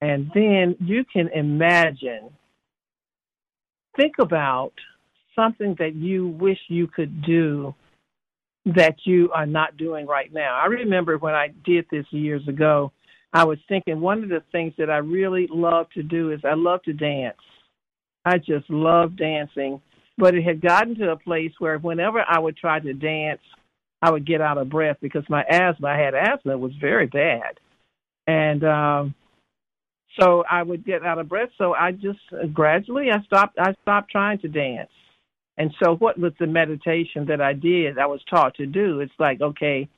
[0.00, 2.30] And then you can imagine,
[3.98, 4.72] think about
[5.36, 7.74] something that you wish you could do
[8.66, 10.58] that you are not doing right now.
[10.60, 12.92] I remember when I did this years ago,
[13.32, 16.54] I was thinking one of the things that I really love to do is I
[16.54, 17.36] love to dance.
[18.24, 19.82] I just love dancing.
[20.16, 23.40] But it had gotten to a place where whenever I would try to dance,
[24.00, 27.58] I would get out of breath because my asthma, I had asthma, was very bad.
[28.26, 29.14] And um
[30.20, 31.48] so I would get out of breath.
[31.58, 34.90] So I just uh, gradually I stopped I stopped trying to dance.
[35.56, 39.00] And so, what was the meditation that I did, I was taught to do?
[39.00, 39.88] It's like, okay,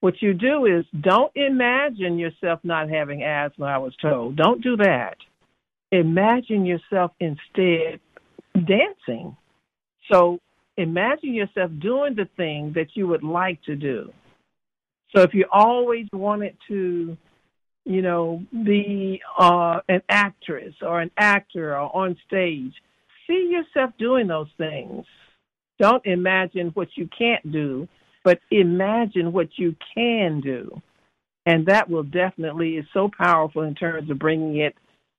[0.00, 4.36] what you do is don't imagine yourself not having asthma, I was told.
[4.36, 5.16] Don't do that.
[5.90, 8.00] Imagine yourself instead
[8.54, 9.36] dancing.
[10.10, 10.38] So,
[10.76, 14.12] imagine yourself doing the thing that you would like to do.
[15.14, 17.16] So, if you always wanted to,
[17.84, 22.74] you know, be uh, an actress or an actor or on stage,
[23.28, 25.04] see yourself doing those things.
[25.78, 27.86] Don't imagine what you can't do,
[28.24, 30.82] but imagine what you can do.
[31.46, 34.74] And that will definitely is so powerful in terms of bringing it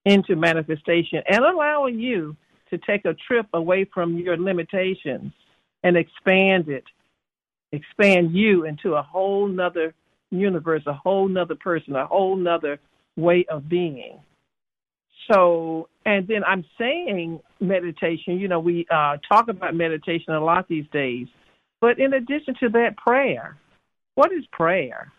[0.05, 2.35] into manifestation and allowing you
[2.69, 5.31] to take a trip away from your limitations
[5.83, 6.83] and expand it,
[7.71, 9.93] expand you into a whole nother
[10.29, 12.79] universe, a whole nother person, a whole nother
[13.15, 14.19] way of being.
[15.31, 20.67] So, and then I'm saying meditation, you know, we uh, talk about meditation a lot
[20.67, 21.27] these days.
[21.81, 23.57] But in addition to that, prayer.
[24.15, 25.11] What is prayer?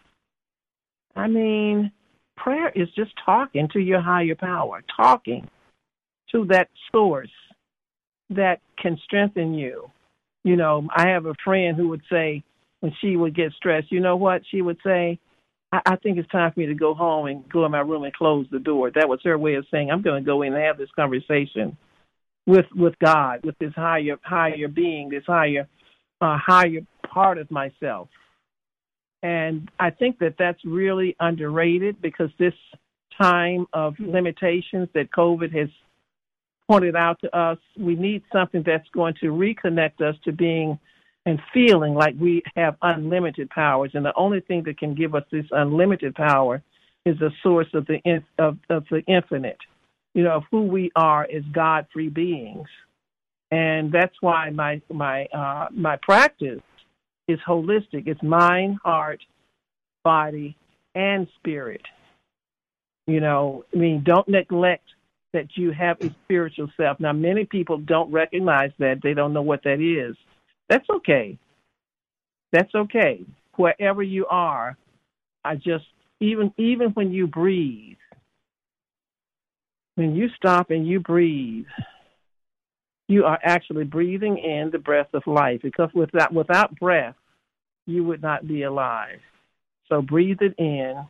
[1.16, 1.92] I mean,
[2.36, 5.48] prayer is just talking to your higher power, talking
[6.32, 7.30] to that source
[8.30, 9.90] that can strengthen you.
[10.44, 12.42] You know, I have a friend who would say
[12.80, 14.42] when she would get stressed, you know what?
[14.50, 15.18] She would say,
[15.72, 18.04] I, I think it's time for me to go home and go in my room
[18.04, 18.90] and close the door.
[18.90, 21.76] That was her way of saying, I'm going to go in and have this conversation
[22.46, 25.68] with with God, with this higher higher being, this higher
[26.20, 28.08] uh, higher part of myself.
[29.22, 32.54] And I think that that's really underrated because this
[33.20, 35.68] time of limitations that COVID has
[36.66, 40.78] pointed out to us, we need something that's going to reconnect us to being
[41.26, 43.90] and feeling like we have unlimited powers.
[43.94, 46.62] And the only thing that can give us this unlimited power
[47.04, 48.00] is the source of the
[48.38, 49.58] of, of the infinite.
[50.12, 52.66] You know, of who we are as God-free beings,
[53.52, 56.60] and that's why my my uh, my practice
[57.28, 58.08] is holistic.
[58.08, 59.20] It's mind, heart,
[60.02, 60.56] body,
[60.96, 61.82] and spirit.
[63.06, 64.84] You know, I mean, don't neglect
[65.32, 66.98] that you have a spiritual self.
[66.98, 69.00] Now, many people don't recognize that.
[69.00, 70.16] They don't know what that is.
[70.70, 71.38] That's okay.
[72.52, 73.26] That's okay.
[73.56, 74.78] Wherever you are,
[75.44, 75.84] I just
[76.20, 77.98] even even when you breathe,
[79.96, 81.66] when you stop and you breathe,
[83.08, 87.16] you are actually breathing in the breath of life because without without breath,
[87.86, 89.18] you would not be alive.
[89.88, 91.04] So breathe it in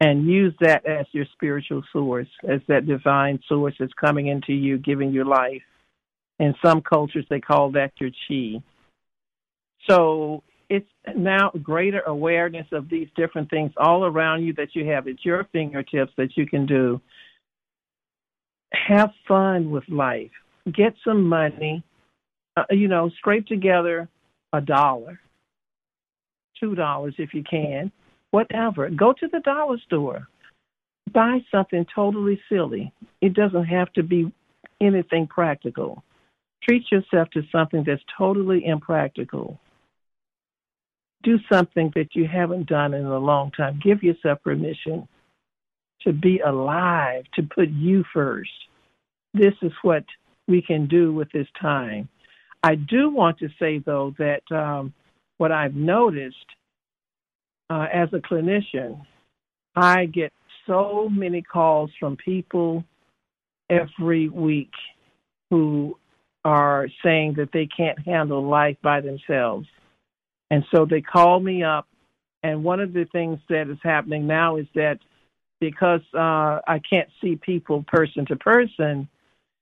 [0.00, 4.78] and use that as your spiritual source, as that divine source that's coming into you,
[4.78, 5.62] giving you life.
[6.40, 8.62] In some cultures, they call that your chi.
[9.88, 15.06] So it's now greater awareness of these different things all around you that you have
[15.06, 16.98] at your fingertips that you can do.
[18.72, 20.30] Have fun with life.
[20.72, 21.84] Get some money.
[22.56, 24.08] Uh, you know, scrape together
[24.52, 25.20] a dollar,
[26.58, 27.92] two dollars if you can,
[28.30, 28.88] whatever.
[28.88, 30.26] Go to the dollar store.
[31.12, 32.92] Buy something totally silly.
[33.20, 34.32] It doesn't have to be
[34.80, 36.02] anything practical.
[36.62, 39.58] Treat yourself to something that's totally impractical.
[41.22, 43.80] Do something that you haven't done in a long time.
[43.82, 45.08] Give yourself permission
[46.02, 48.50] to be alive, to put you first.
[49.34, 50.04] This is what
[50.48, 52.08] we can do with this time.
[52.62, 54.92] I do want to say, though, that um,
[55.38, 56.36] what I've noticed
[57.70, 59.04] uh, as a clinician,
[59.76, 60.32] I get
[60.66, 62.84] so many calls from people
[63.70, 64.72] every week
[65.50, 65.96] who
[66.44, 69.66] are saying that they can't handle life by themselves.
[70.50, 71.86] And so they call me up.
[72.42, 74.98] And one of the things that is happening now is that
[75.60, 79.08] because uh, I can't see people person to person,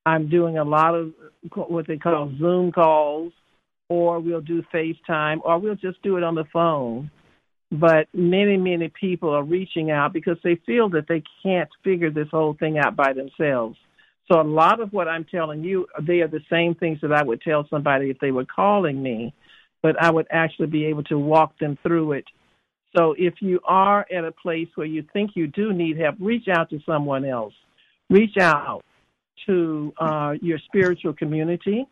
[0.06, 1.12] I'm doing a lot of
[1.52, 3.32] what they call Zoom calls,
[3.88, 7.10] or we'll do FaceTime, or we'll just do it on the phone.
[7.70, 12.28] But many, many people are reaching out because they feel that they can't figure this
[12.30, 13.76] whole thing out by themselves.
[14.30, 17.22] So a lot of what I'm telling you, they are the same things that I
[17.22, 19.34] would tell somebody if they were calling me,
[19.82, 22.24] but I would actually be able to walk them through it.
[22.96, 26.48] So if you are at a place where you think you do need help, reach
[26.48, 27.54] out to someone else.
[28.10, 28.82] Reach out
[29.46, 31.86] to uh, your spiritual community.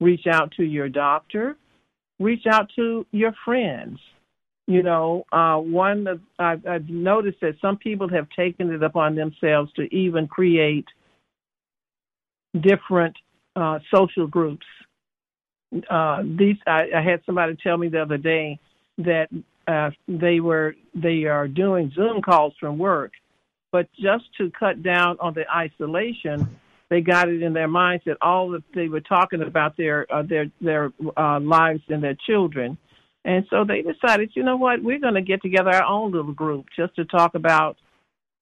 [0.00, 1.56] Reach out to your doctor.
[2.18, 3.98] Reach out to your friends
[4.66, 6.06] you know, uh, one
[6.38, 10.86] I've, I've noticed that some people have taken it upon themselves to even create
[12.58, 13.16] different
[13.56, 14.66] uh, social groups.
[15.90, 18.58] Uh, these I, I had somebody tell me the other day
[18.98, 19.28] that
[19.66, 23.12] uh, they were they are doing Zoom calls from work,
[23.70, 26.58] but just to cut down on the isolation,
[26.90, 30.22] they got it in their minds that all that they were talking about their uh,
[30.22, 32.76] their their uh, lives and their children
[33.24, 36.32] and so they decided, you know what, we're going to get together our own little
[36.32, 37.76] group just to talk about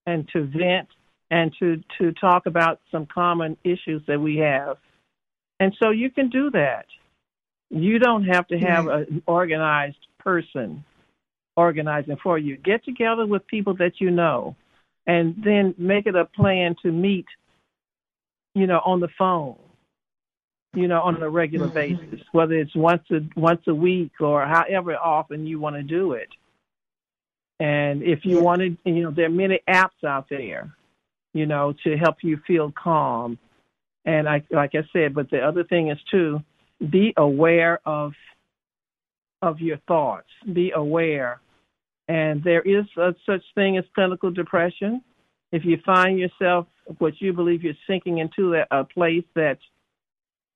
[0.06, 0.88] and to vent
[1.30, 4.76] and to, to talk about some common issues that we have.
[5.60, 6.86] And so you can do that.
[7.70, 10.84] You don't have to have an organized person
[11.56, 12.56] organizing for you.
[12.56, 14.56] Get together with people that you know
[15.06, 17.26] and then make it a plan to meet,
[18.54, 19.56] you know, on the phone
[20.74, 21.96] you know, on a regular mm-hmm.
[21.96, 26.12] basis, whether it's once a once a week or however often you want to do
[26.12, 26.28] it.
[27.58, 30.74] And if you want to, you know, there are many apps out there,
[31.32, 33.38] you know, to help you feel calm.
[34.04, 36.40] And I, like I said, but the other thing is too,
[36.90, 38.12] be aware of
[39.42, 40.28] of your thoughts.
[40.52, 41.40] Be aware.
[42.08, 45.02] And there is a such thing as clinical depression.
[45.52, 46.66] If you find yourself
[46.98, 49.62] what you believe you're sinking into a, a place that's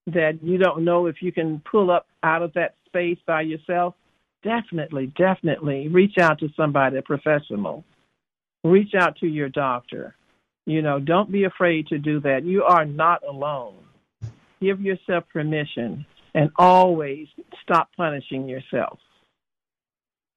[0.07, 3.95] that you don't know if you can pull up out of that space by yourself,
[4.43, 7.85] definitely, definitely reach out to somebody, a professional.
[8.63, 10.15] Reach out to your doctor.
[10.67, 12.45] You know, don't be afraid to do that.
[12.45, 13.75] You are not alone.
[14.61, 17.29] give yourself permission and always
[17.63, 18.99] stop punishing yourself.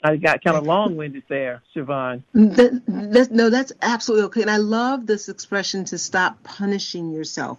[0.03, 2.21] I got kind of long-winded there, Siobhan.
[2.34, 4.41] That, that, no, that's absolutely okay.
[4.41, 7.57] And I love this expression to stop punishing yourself.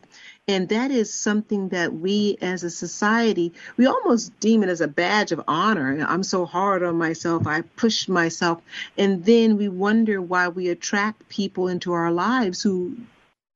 [0.49, 4.89] And that is something that we as a society, we almost deem it as a
[4.89, 6.05] badge of honor.
[6.09, 7.47] I'm so hard on myself.
[7.47, 8.63] I push myself.
[8.97, 12.97] And then we wonder why we attract people into our lives who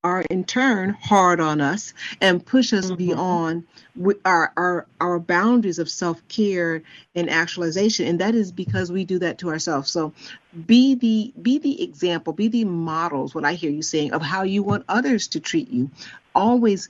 [0.05, 2.97] are in turn hard on us and push us mm-hmm.
[2.97, 3.64] beyond
[4.24, 6.82] our, our our boundaries of self-care
[7.14, 10.12] and actualization and that is because we do that to ourselves so
[10.66, 14.43] be the be the example be the models what i hear you saying of how
[14.43, 15.88] you want others to treat you
[16.35, 16.89] always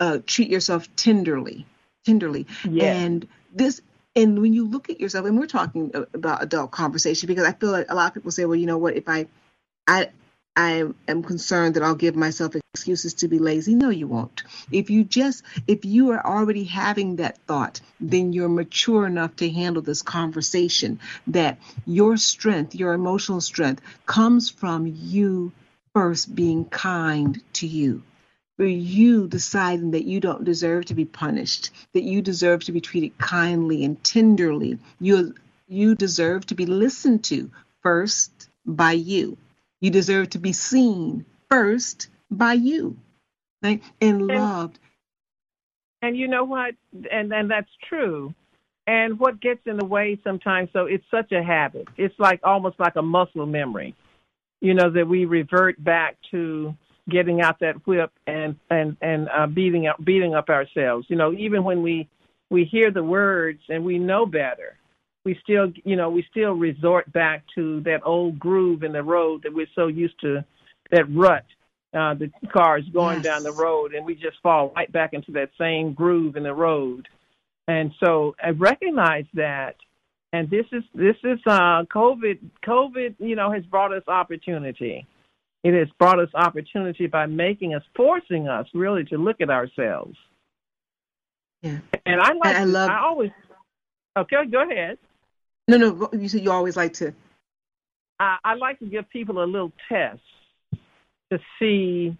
[0.00, 1.66] uh, treat yourself tenderly
[2.04, 2.96] tenderly yes.
[2.96, 3.80] and this
[4.14, 7.70] and when you look at yourself and we're talking about adult conversation because i feel
[7.70, 9.26] like a lot of people say well you know what if i
[9.86, 10.10] I
[10.54, 13.74] I am concerned that I'll give myself excuses to be lazy.
[13.74, 14.42] No, you won't.
[14.70, 19.48] If you just, if you are already having that thought, then you're mature enough to
[19.48, 25.52] handle this conversation that your strength, your emotional strength, comes from you
[25.94, 28.02] first being kind to you.
[28.56, 32.80] For you deciding that you don't deserve to be punished, that you deserve to be
[32.80, 34.78] treated kindly and tenderly.
[35.00, 35.34] You,
[35.68, 37.50] you deserve to be listened to
[37.82, 39.36] first by you
[39.82, 42.96] you deserve to be seen first by you
[43.62, 43.82] right?
[44.00, 44.78] and loved.
[46.00, 46.74] And you know what?
[47.10, 48.32] And and that's true.
[48.86, 51.86] And what gets in the way sometimes, so it's such a habit.
[51.96, 53.94] It's like almost like a muscle memory,
[54.60, 56.74] you know, that we revert back to
[57.08, 61.06] getting out that whip and and and uh, beating up beating up ourselves.
[61.08, 62.08] You know, even when we
[62.50, 64.78] we hear the words and we know better,
[65.24, 69.42] we still, you know, we still resort back to that old groove in the road
[69.42, 70.44] that we're so used to,
[70.90, 71.44] that rut.
[71.94, 73.24] Uh, the cars going yes.
[73.24, 76.54] down the road, and we just fall right back into that same groove in the
[76.54, 77.06] road.
[77.68, 79.76] And so I recognize that,
[80.32, 82.38] and this is this is uh, COVID.
[82.66, 85.06] COVID, you know, has brought us opportunity.
[85.64, 90.16] It has brought us opportunity by making us, forcing us really to look at ourselves.
[91.62, 91.78] Yeah.
[92.04, 92.56] And I like.
[92.56, 92.90] I, love.
[92.90, 93.30] I always.
[94.18, 94.98] Okay, go ahead.
[95.68, 96.08] No, no.
[96.12, 97.14] You said you always like to.
[98.18, 100.20] I, I like to give people a little test
[101.30, 102.16] to see,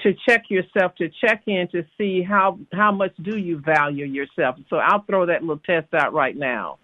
[0.00, 4.56] to check yourself, to check in to see how how much do you value yourself.
[4.70, 6.78] So I'll throw that little test out right now,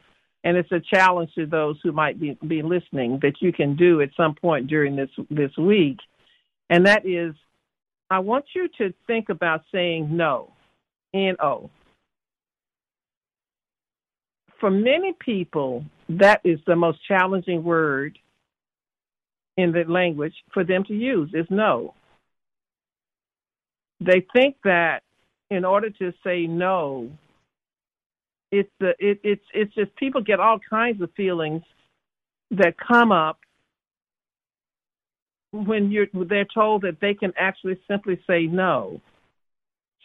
[0.45, 4.01] and it's a challenge to those who might be be listening that you can do
[4.01, 5.99] at some point during this this week,
[6.71, 7.35] and that is,
[8.11, 10.53] I want you to think about saying no,
[11.15, 11.71] N O
[14.63, 18.17] for many people, that is the most challenging word
[19.57, 21.95] in the language for them to use is no.
[23.99, 25.01] They think that
[25.51, 27.11] in order to say no,
[28.53, 31.63] it's the it, it's it's just people get all kinds of feelings
[32.53, 33.41] that come up
[35.51, 39.01] when you're they're told that they can actually simply say no.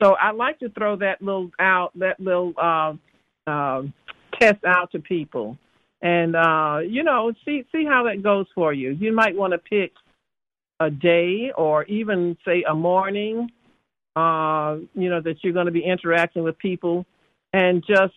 [0.01, 2.93] So I like to throw that little out that little uh,
[3.45, 3.83] uh,
[4.39, 5.57] test out to people
[6.01, 8.91] and uh, you know see see how that goes for you.
[8.91, 9.93] You might want to pick
[10.79, 13.49] a day or even say a morning,
[14.15, 17.05] uh, you know that you're going to be interacting with people,
[17.53, 18.13] and just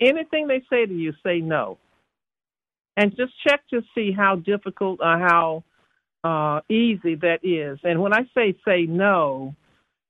[0.00, 1.78] anything they say to you, say no,
[2.96, 5.64] and just check to see how difficult or how
[6.24, 7.78] uh, easy that is.
[7.84, 9.54] And when I say say no,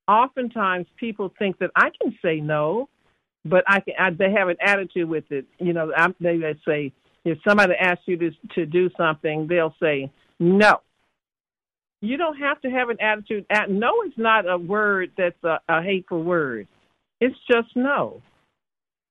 [0.06, 2.88] oftentimes people think that I can say no
[3.44, 3.94] but I can.
[3.98, 5.46] I, they have an attitude with it.
[5.58, 6.92] You know, I'm, they they say
[7.24, 10.80] if somebody asks you to to do something, they'll say no.
[12.00, 13.46] You don't have to have an attitude.
[13.50, 16.68] At, No is not a word that's a, a hateful word.
[17.20, 18.22] It's just no.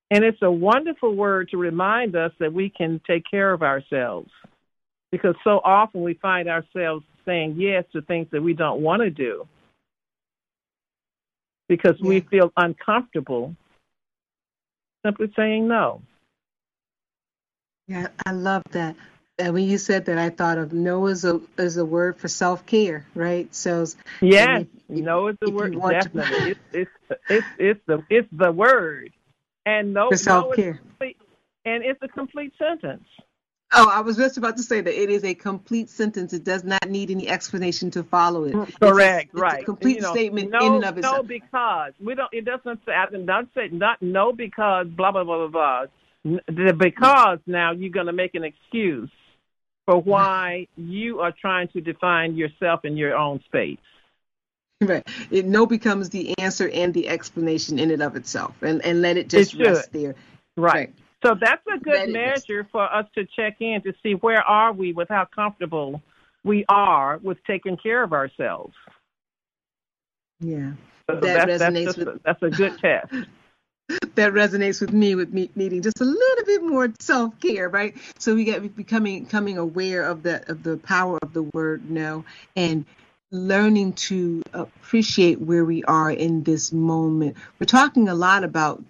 [0.09, 4.31] And it's a wonderful word to remind us that we can take care of ourselves.
[5.11, 9.09] Because so often we find ourselves saying yes to things that we don't want to
[9.09, 9.47] do
[11.67, 12.07] because yeah.
[12.07, 13.55] we feel uncomfortable
[15.05, 16.01] simply saying no.
[17.87, 18.95] Yeah, I love that.
[19.39, 22.27] And when you said that, I thought of no as a as a word for
[22.27, 23.53] self care, right?
[23.53, 23.85] So
[24.19, 26.55] yeah, no is the word definitely.
[26.55, 26.59] To...
[26.73, 29.13] it's, it's it's it's the it's the word,
[29.67, 31.07] and no for self care, no
[31.65, 33.03] and it's a complete sentence.
[33.73, 36.31] Oh, I was just about to say that it is a complete sentence.
[36.31, 38.53] It does not need any explanation to follow it.
[38.79, 39.63] Correct, it's a, right.
[39.63, 41.17] A complete you know, statement no, in and of itself.
[41.17, 42.29] No, because we don't.
[42.31, 42.93] It doesn't say.
[42.93, 45.87] I not say not no because blah blah blah blah
[46.23, 46.39] blah.
[46.47, 49.11] The because now you're going to make an excuse
[49.85, 53.79] for why you are trying to define yourself in your own space.
[54.87, 55.07] Right.
[55.31, 59.17] It no becomes the answer and the explanation in and of itself, and and let
[59.17, 60.13] it just it rest there.
[60.55, 60.73] Right.
[60.73, 60.93] right.
[61.25, 64.93] So that's a good measure for us to check in to see where are we
[64.93, 66.03] with how comfortable
[66.43, 68.75] we are with taking care of ourselves.
[70.39, 70.73] Yeah.
[71.09, 73.13] So that that's, resonates that's, with, a, that's a good test.
[74.15, 77.95] that resonates with me with me needing just a little bit more self care, right?
[78.19, 82.25] So we get becoming becoming aware of the of the power of the word no
[82.55, 82.85] and
[83.31, 87.35] learning to appreciate where we are in this moment.
[87.59, 88.83] We're talking a lot about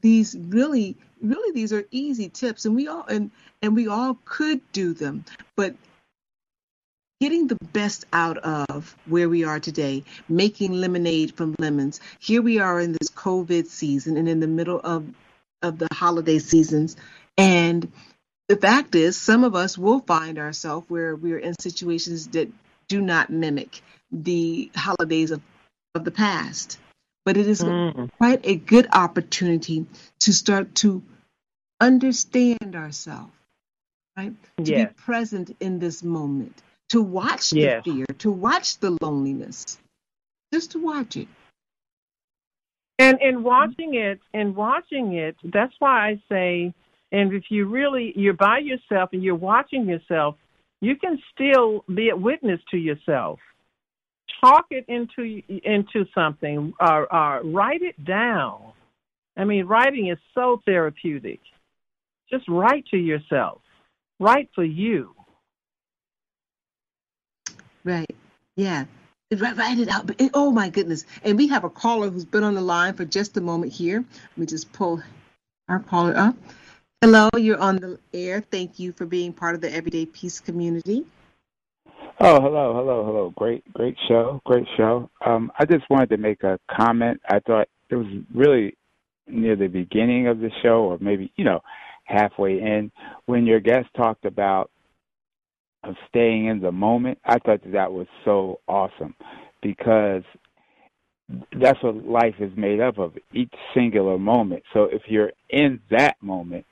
[0.00, 4.60] these really really these are easy tips and we all and and we all could
[4.70, 5.24] do them
[5.56, 5.74] but
[7.20, 12.00] getting the best out of where we are today, making lemonade from lemons.
[12.20, 15.06] Here we are in this COVID season and in the middle of,
[15.62, 16.96] of the holiday seasons.
[17.36, 17.90] And
[18.46, 22.48] the fact is, some of us will find ourselves where we're in situations that
[22.88, 23.80] do not mimic
[24.10, 25.40] the holidays of,
[25.94, 26.78] of the past.
[27.24, 28.10] But it is mm.
[28.12, 29.86] quite a good opportunity
[30.20, 31.02] to start to
[31.80, 33.32] understand ourselves,
[34.16, 34.32] right?
[34.56, 39.78] To be present in this moment to watch the fear, to watch the loneliness,
[40.52, 41.28] just to watch it.
[42.98, 46.74] And in watching it, and watching it, that's why I say,
[47.12, 50.36] and if you really you're by yourself and you're watching yourself,
[50.80, 53.40] you can still be a witness to yourself.
[54.42, 58.72] Talk it into into something, or, write it down.
[59.36, 61.40] I mean, writing is so therapeutic.
[62.30, 63.60] Just write to yourself.
[64.20, 65.14] Write for you.
[67.84, 68.14] Right.
[68.56, 68.84] Yeah.
[69.32, 70.10] Write it out.
[70.34, 71.04] Oh my goodness.
[71.22, 74.04] And we have a caller who's been on the line for just a moment here.
[74.30, 75.02] Let me just pull
[75.68, 76.36] our caller up.
[77.00, 78.40] Hello, you're on the air.
[78.40, 81.06] Thank you for being part of the Everyday Peace community.
[82.18, 83.32] Oh, hello, hello, hello.
[83.36, 85.08] Great, great show, great show.
[85.24, 87.20] Um, I just wanted to make a comment.
[87.30, 88.76] I thought it was really
[89.28, 91.60] near the beginning of the show, or maybe, you know,
[92.02, 92.90] halfway in,
[93.26, 94.72] when your guest talked about
[96.08, 97.18] staying in the moment.
[97.24, 99.14] I thought that, that was so awesome
[99.62, 100.24] because
[101.52, 104.64] that's what life is made up of each singular moment.
[104.72, 106.66] So if you're in that moment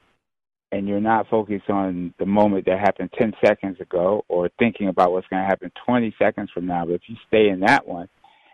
[0.73, 5.12] and you're not focused on the moment that happened 10 seconds ago or thinking about
[5.12, 8.09] what's going to happen 20 seconds from now, but if you stay in that one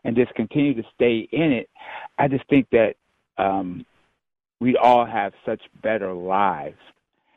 [0.05, 1.71] and just continue to stay in it,
[2.19, 2.95] I just think that
[3.39, 3.87] um,
[4.61, 6.79] we all have such better lives.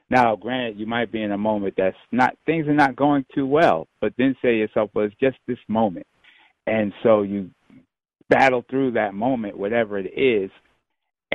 [0.09, 3.47] Now, granted, you might be in a moment that's not things are not going too
[3.47, 6.05] well, but then say to yourself, "Well, it's just this moment,"
[6.67, 7.49] and so you
[8.29, 10.51] battle through that moment, whatever it is,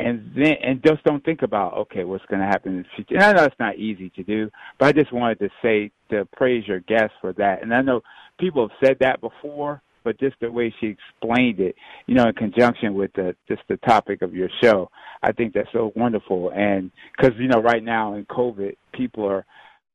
[0.06, 3.14] and then and just don't think about okay, what's going to happen in the future.
[3.14, 6.26] And I know it's not easy to do, but I just wanted to say to
[6.36, 7.62] praise your guest for that.
[7.62, 8.02] And I know
[8.38, 11.74] people have said that before, but just the way she explained it,
[12.06, 14.90] you know, in conjunction with the just the topic of your show,
[15.22, 16.50] I think that's so wonderful.
[16.54, 19.44] And because you know, right now in COVID, people are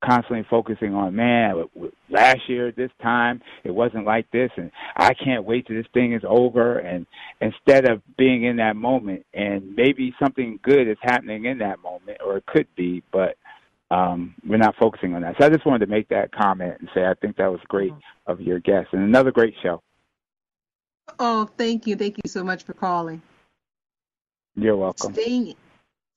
[0.05, 1.63] constantly focusing on man
[2.09, 6.13] last year this time it wasn't like this and i can't wait till this thing
[6.13, 7.05] is over and
[7.41, 12.17] instead of being in that moment and maybe something good is happening in that moment
[12.25, 13.35] or it could be but
[13.91, 15.35] um, we're not focusing on that.
[15.39, 17.91] So I just wanted to make that comment and say I think that was great
[17.91, 18.31] mm-hmm.
[18.31, 19.81] of your guest and another great show.
[21.19, 21.95] Oh, thank you.
[21.95, 23.21] Thank you so much for calling.
[24.55, 25.13] You're welcome.
[25.13, 25.55] Staying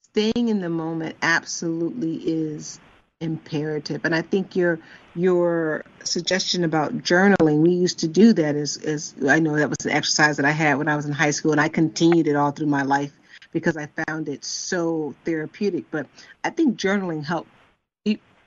[0.03, 2.81] staying in the moment absolutely is
[3.21, 4.05] imperative.
[4.05, 4.79] And I think your
[5.15, 9.85] your suggestion about journaling, we used to do that as as I know that was
[9.85, 12.37] an exercise that I had when I was in high school and I continued it
[12.37, 13.13] all through my life
[13.53, 15.91] because I found it so therapeutic.
[15.91, 16.07] But
[16.45, 17.51] I think journaling helped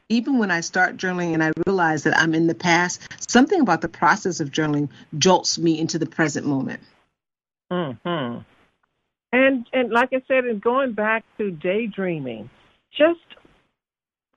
[0.10, 3.02] even when I start journaling and I realize that I'm in the past,
[3.32, 6.82] something about the process of journaling jolts me into the present moment.
[7.72, 8.40] Hmm.
[9.34, 12.50] And and like I said, and going back to daydreaming,
[12.92, 13.20] just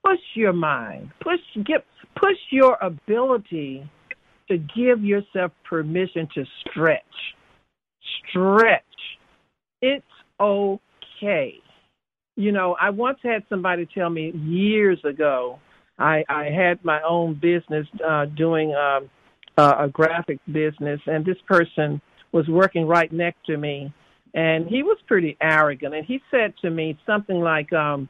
[0.05, 1.85] push your mind, push get
[2.17, 3.89] push your ability
[4.49, 7.03] to give yourself permission to stretch.
[8.31, 8.83] Stretch.
[9.81, 10.05] It's
[10.41, 11.61] okay
[12.37, 15.59] you know, I once had somebody tell me years ago.
[15.99, 19.09] I I had my own business uh, doing um,
[19.57, 22.01] uh, a graphic business, and this person
[22.33, 23.93] was working right next to me,
[24.35, 28.09] and he was pretty arrogant, and he said to me something like, um,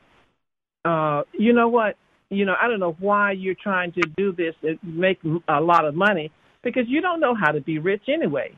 [0.84, 1.96] uh, "You know what?
[2.30, 5.84] You know, I don't know why you're trying to do this and make a lot
[5.84, 6.32] of money
[6.62, 8.52] because you don't know how to be rich anyway."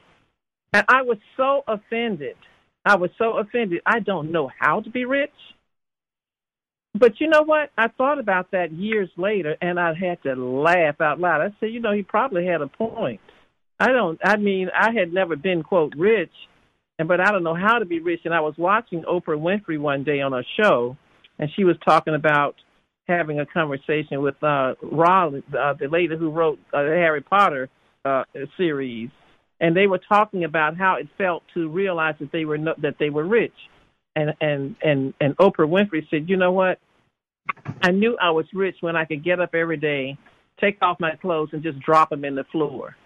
[0.73, 2.37] And I was so offended.
[2.85, 3.81] I was so offended.
[3.85, 5.31] I don't know how to be rich.
[6.99, 7.71] But you know what?
[7.77, 11.41] I thought about that years later, and I had to laugh out loud.
[11.41, 13.21] I said, you know, he probably had a point.
[13.79, 14.19] I don't.
[14.25, 16.33] I mean, I had never been quote rich,
[16.99, 18.21] and but I don't know how to be rich.
[18.25, 20.97] And I was watching Oprah Winfrey one day on a show,
[21.39, 22.57] and she was talking about
[23.09, 27.69] having a conversation with uh Rowling, uh, the lady who wrote uh, the Harry Potter
[28.05, 28.25] uh,
[28.57, 29.11] series,
[29.61, 32.97] and they were talking about how it felt to realize that they were no, that
[32.99, 33.55] they were rich,
[34.15, 36.79] and and and and Oprah Winfrey said, you know what?
[37.83, 40.19] I knew I was rich when I could get up every day,
[40.61, 42.97] take off my clothes, and just drop them in the floor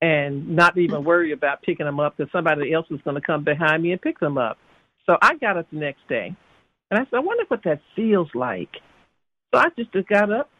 [0.00, 3.42] and not even worry about picking them up because somebody else was going to come
[3.44, 4.58] behind me and pick them up.
[5.06, 6.36] So I got up the next day,
[6.90, 8.76] and I said, I wonder what that feels like.
[9.52, 10.50] So I just got up,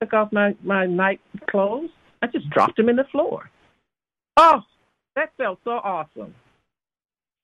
[0.00, 1.90] took off my my night clothes,
[2.22, 3.50] I just dropped them in the floor.
[4.36, 4.62] Oh,
[5.16, 6.34] that felt so awesome.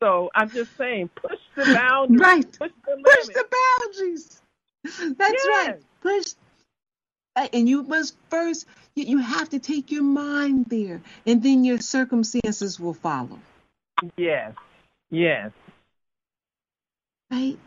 [0.03, 2.20] So I'm just saying, push the boundaries.
[2.20, 2.59] Right.
[2.59, 3.47] Push the, push the
[3.81, 4.43] boundaries.
[5.16, 5.66] That's yes.
[5.66, 5.83] right.
[6.03, 6.35] Push
[7.37, 12.79] and you must first you have to take your mind there and then your circumstances
[12.79, 13.39] will follow
[14.16, 14.53] yes
[15.11, 15.51] yes
[17.35, 17.59] right?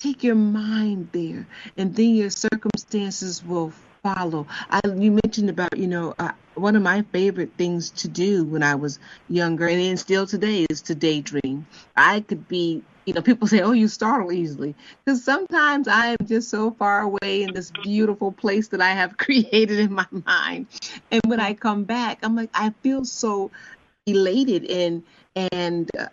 [0.00, 1.46] Take your mind there
[1.78, 3.72] and then your circumstances will
[4.02, 4.46] follow.
[4.68, 8.62] I, you mentioned about you know uh, one of my favorite things to do when
[8.62, 8.98] i was
[9.30, 11.66] younger and still today is to daydream.
[11.96, 16.26] I could be you know, people say, "Oh, you startle easily," because sometimes I am
[16.26, 20.66] just so far away in this beautiful place that I have created in my mind,
[21.10, 23.50] and when I come back, I'm like, I feel so
[24.06, 25.02] elated and
[25.52, 26.06] and uh,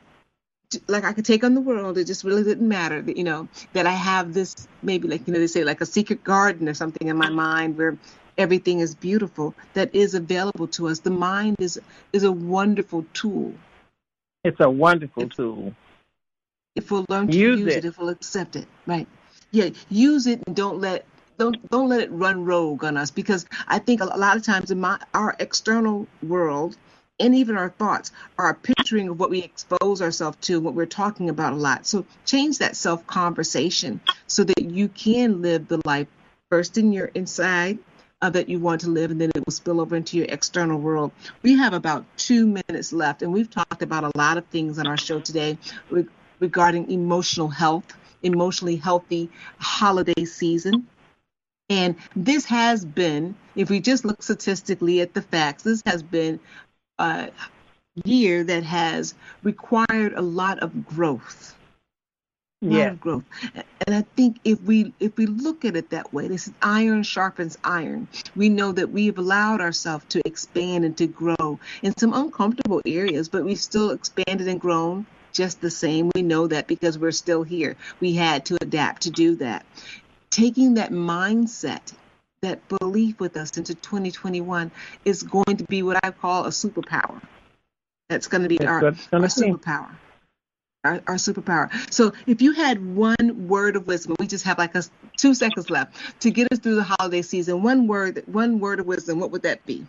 [0.87, 1.97] like I could take on the world.
[1.97, 5.33] It just really didn't matter, that, you know, that I have this maybe like you
[5.33, 7.97] know they say like a secret garden or something in my mind where
[8.37, 10.99] everything is beautiful that is available to us.
[10.99, 11.79] The mind is
[12.13, 13.53] is a wonderful tool.
[14.43, 15.75] It's a wonderful tool
[16.75, 17.85] if we'll learn to use, use it.
[17.85, 17.87] it.
[17.87, 18.67] if we'll accept it.
[18.85, 19.07] Right.
[19.51, 21.05] Yeah, use it and don't let
[21.37, 24.71] don't don't let it run rogue on us because I think a lot of times
[24.71, 26.77] in my our external world
[27.21, 30.85] and even our thoughts are a picturing of what we expose ourselves to, what we're
[30.87, 31.85] talking about a lot.
[31.85, 36.07] So change that self conversation so that you can live the life
[36.49, 37.77] first in your inside
[38.21, 40.79] uh, that you want to live, and then it will spill over into your external
[40.79, 41.11] world.
[41.43, 44.87] We have about two minutes left, and we've talked about a lot of things on
[44.87, 45.57] our show today
[46.39, 47.85] regarding emotional health,
[48.23, 50.87] emotionally healthy holiday season.
[51.69, 56.39] And this has been, if we just look statistically at the facts, this has been
[57.01, 57.31] a
[58.05, 61.55] year that has required a lot of growth.
[62.63, 62.93] Yeah.
[62.93, 63.23] growth.
[63.87, 67.01] And I think if we if we look at it that way, this is iron
[67.01, 68.07] sharpens iron.
[68.35, 73.29] We know that we've allowed ourselves to expand and to grow in some uncomfortable areas,
[73.29, 76.11] but we've still expanded and grown just the same.
[76.13, 77.75] We know that because we're still here.
[77.99, 79.65] We had to adapt to do that.
[80.29, 81.93] Taking that mindset,
[82.41, 84.71] that belief with us into 2021
[85.05, 87.21] is going to be what I call a superpower.
[88.09, 89.91] That's going to be our, our superpower.
[90.83, 91.69] Our, our, superpower.
[91.93, 94.81] So, if you had one word of wisdom, we just have like a,
[95.15, 97.61] two seconds left to get us through the holiday season.
[97.61, 99.19] One word, one word of wisdom.
[99.19, 99.85] What would that be?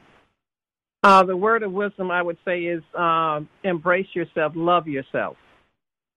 [1.02, 5.38] Uh, the word of wisdom I would say is um, embrace yourself, love yourself.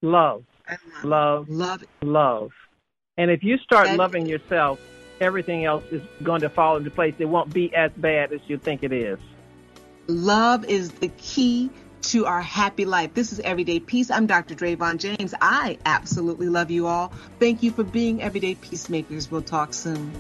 [0.02, 0.44] Love.
[1.04, 1.48] Love.
[1.48, 1.84] Love.
[2.02, 2.52] Love.
[3.18, 4.80] And if you start loving yourself,
[5.20, 7.16] everything else is going to fall into place.
[7.20, 9.20] It won't be as bad as you think it is.
[10.08, 11.70] Love is the key
[12.04, 13.14] to our happy life.
[13.14, 14.12] This is Everyday Peace.
[14.12, 14.54] I'm Dr.
[14.54, 15.34] Drayvon James.
[15.42, 17.12] I absolutely love you all.
[17.40, 19.32] Thank you for being everyday peacemakers.
[19.32, 20.12] We'll talk soon.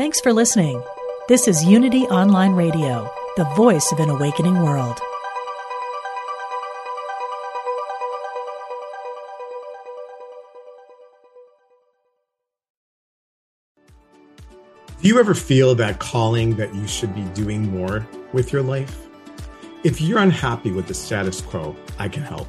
[0.00, 0.82] Thanks for listening.
[1.28, 4.98] This is Unity Online Radio, the voice of an awakening world.
[15.02, 19.06] Do you ever feel that calling that you should be doing more with your life?
[19.84, 22.48] If you're unhappy with the status quo, I can help.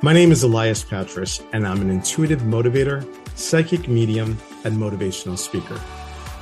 [0.00, 5.78] My name is Elias Patras, and I'm an intuitive motivator, psychic medium, and motivational speaker.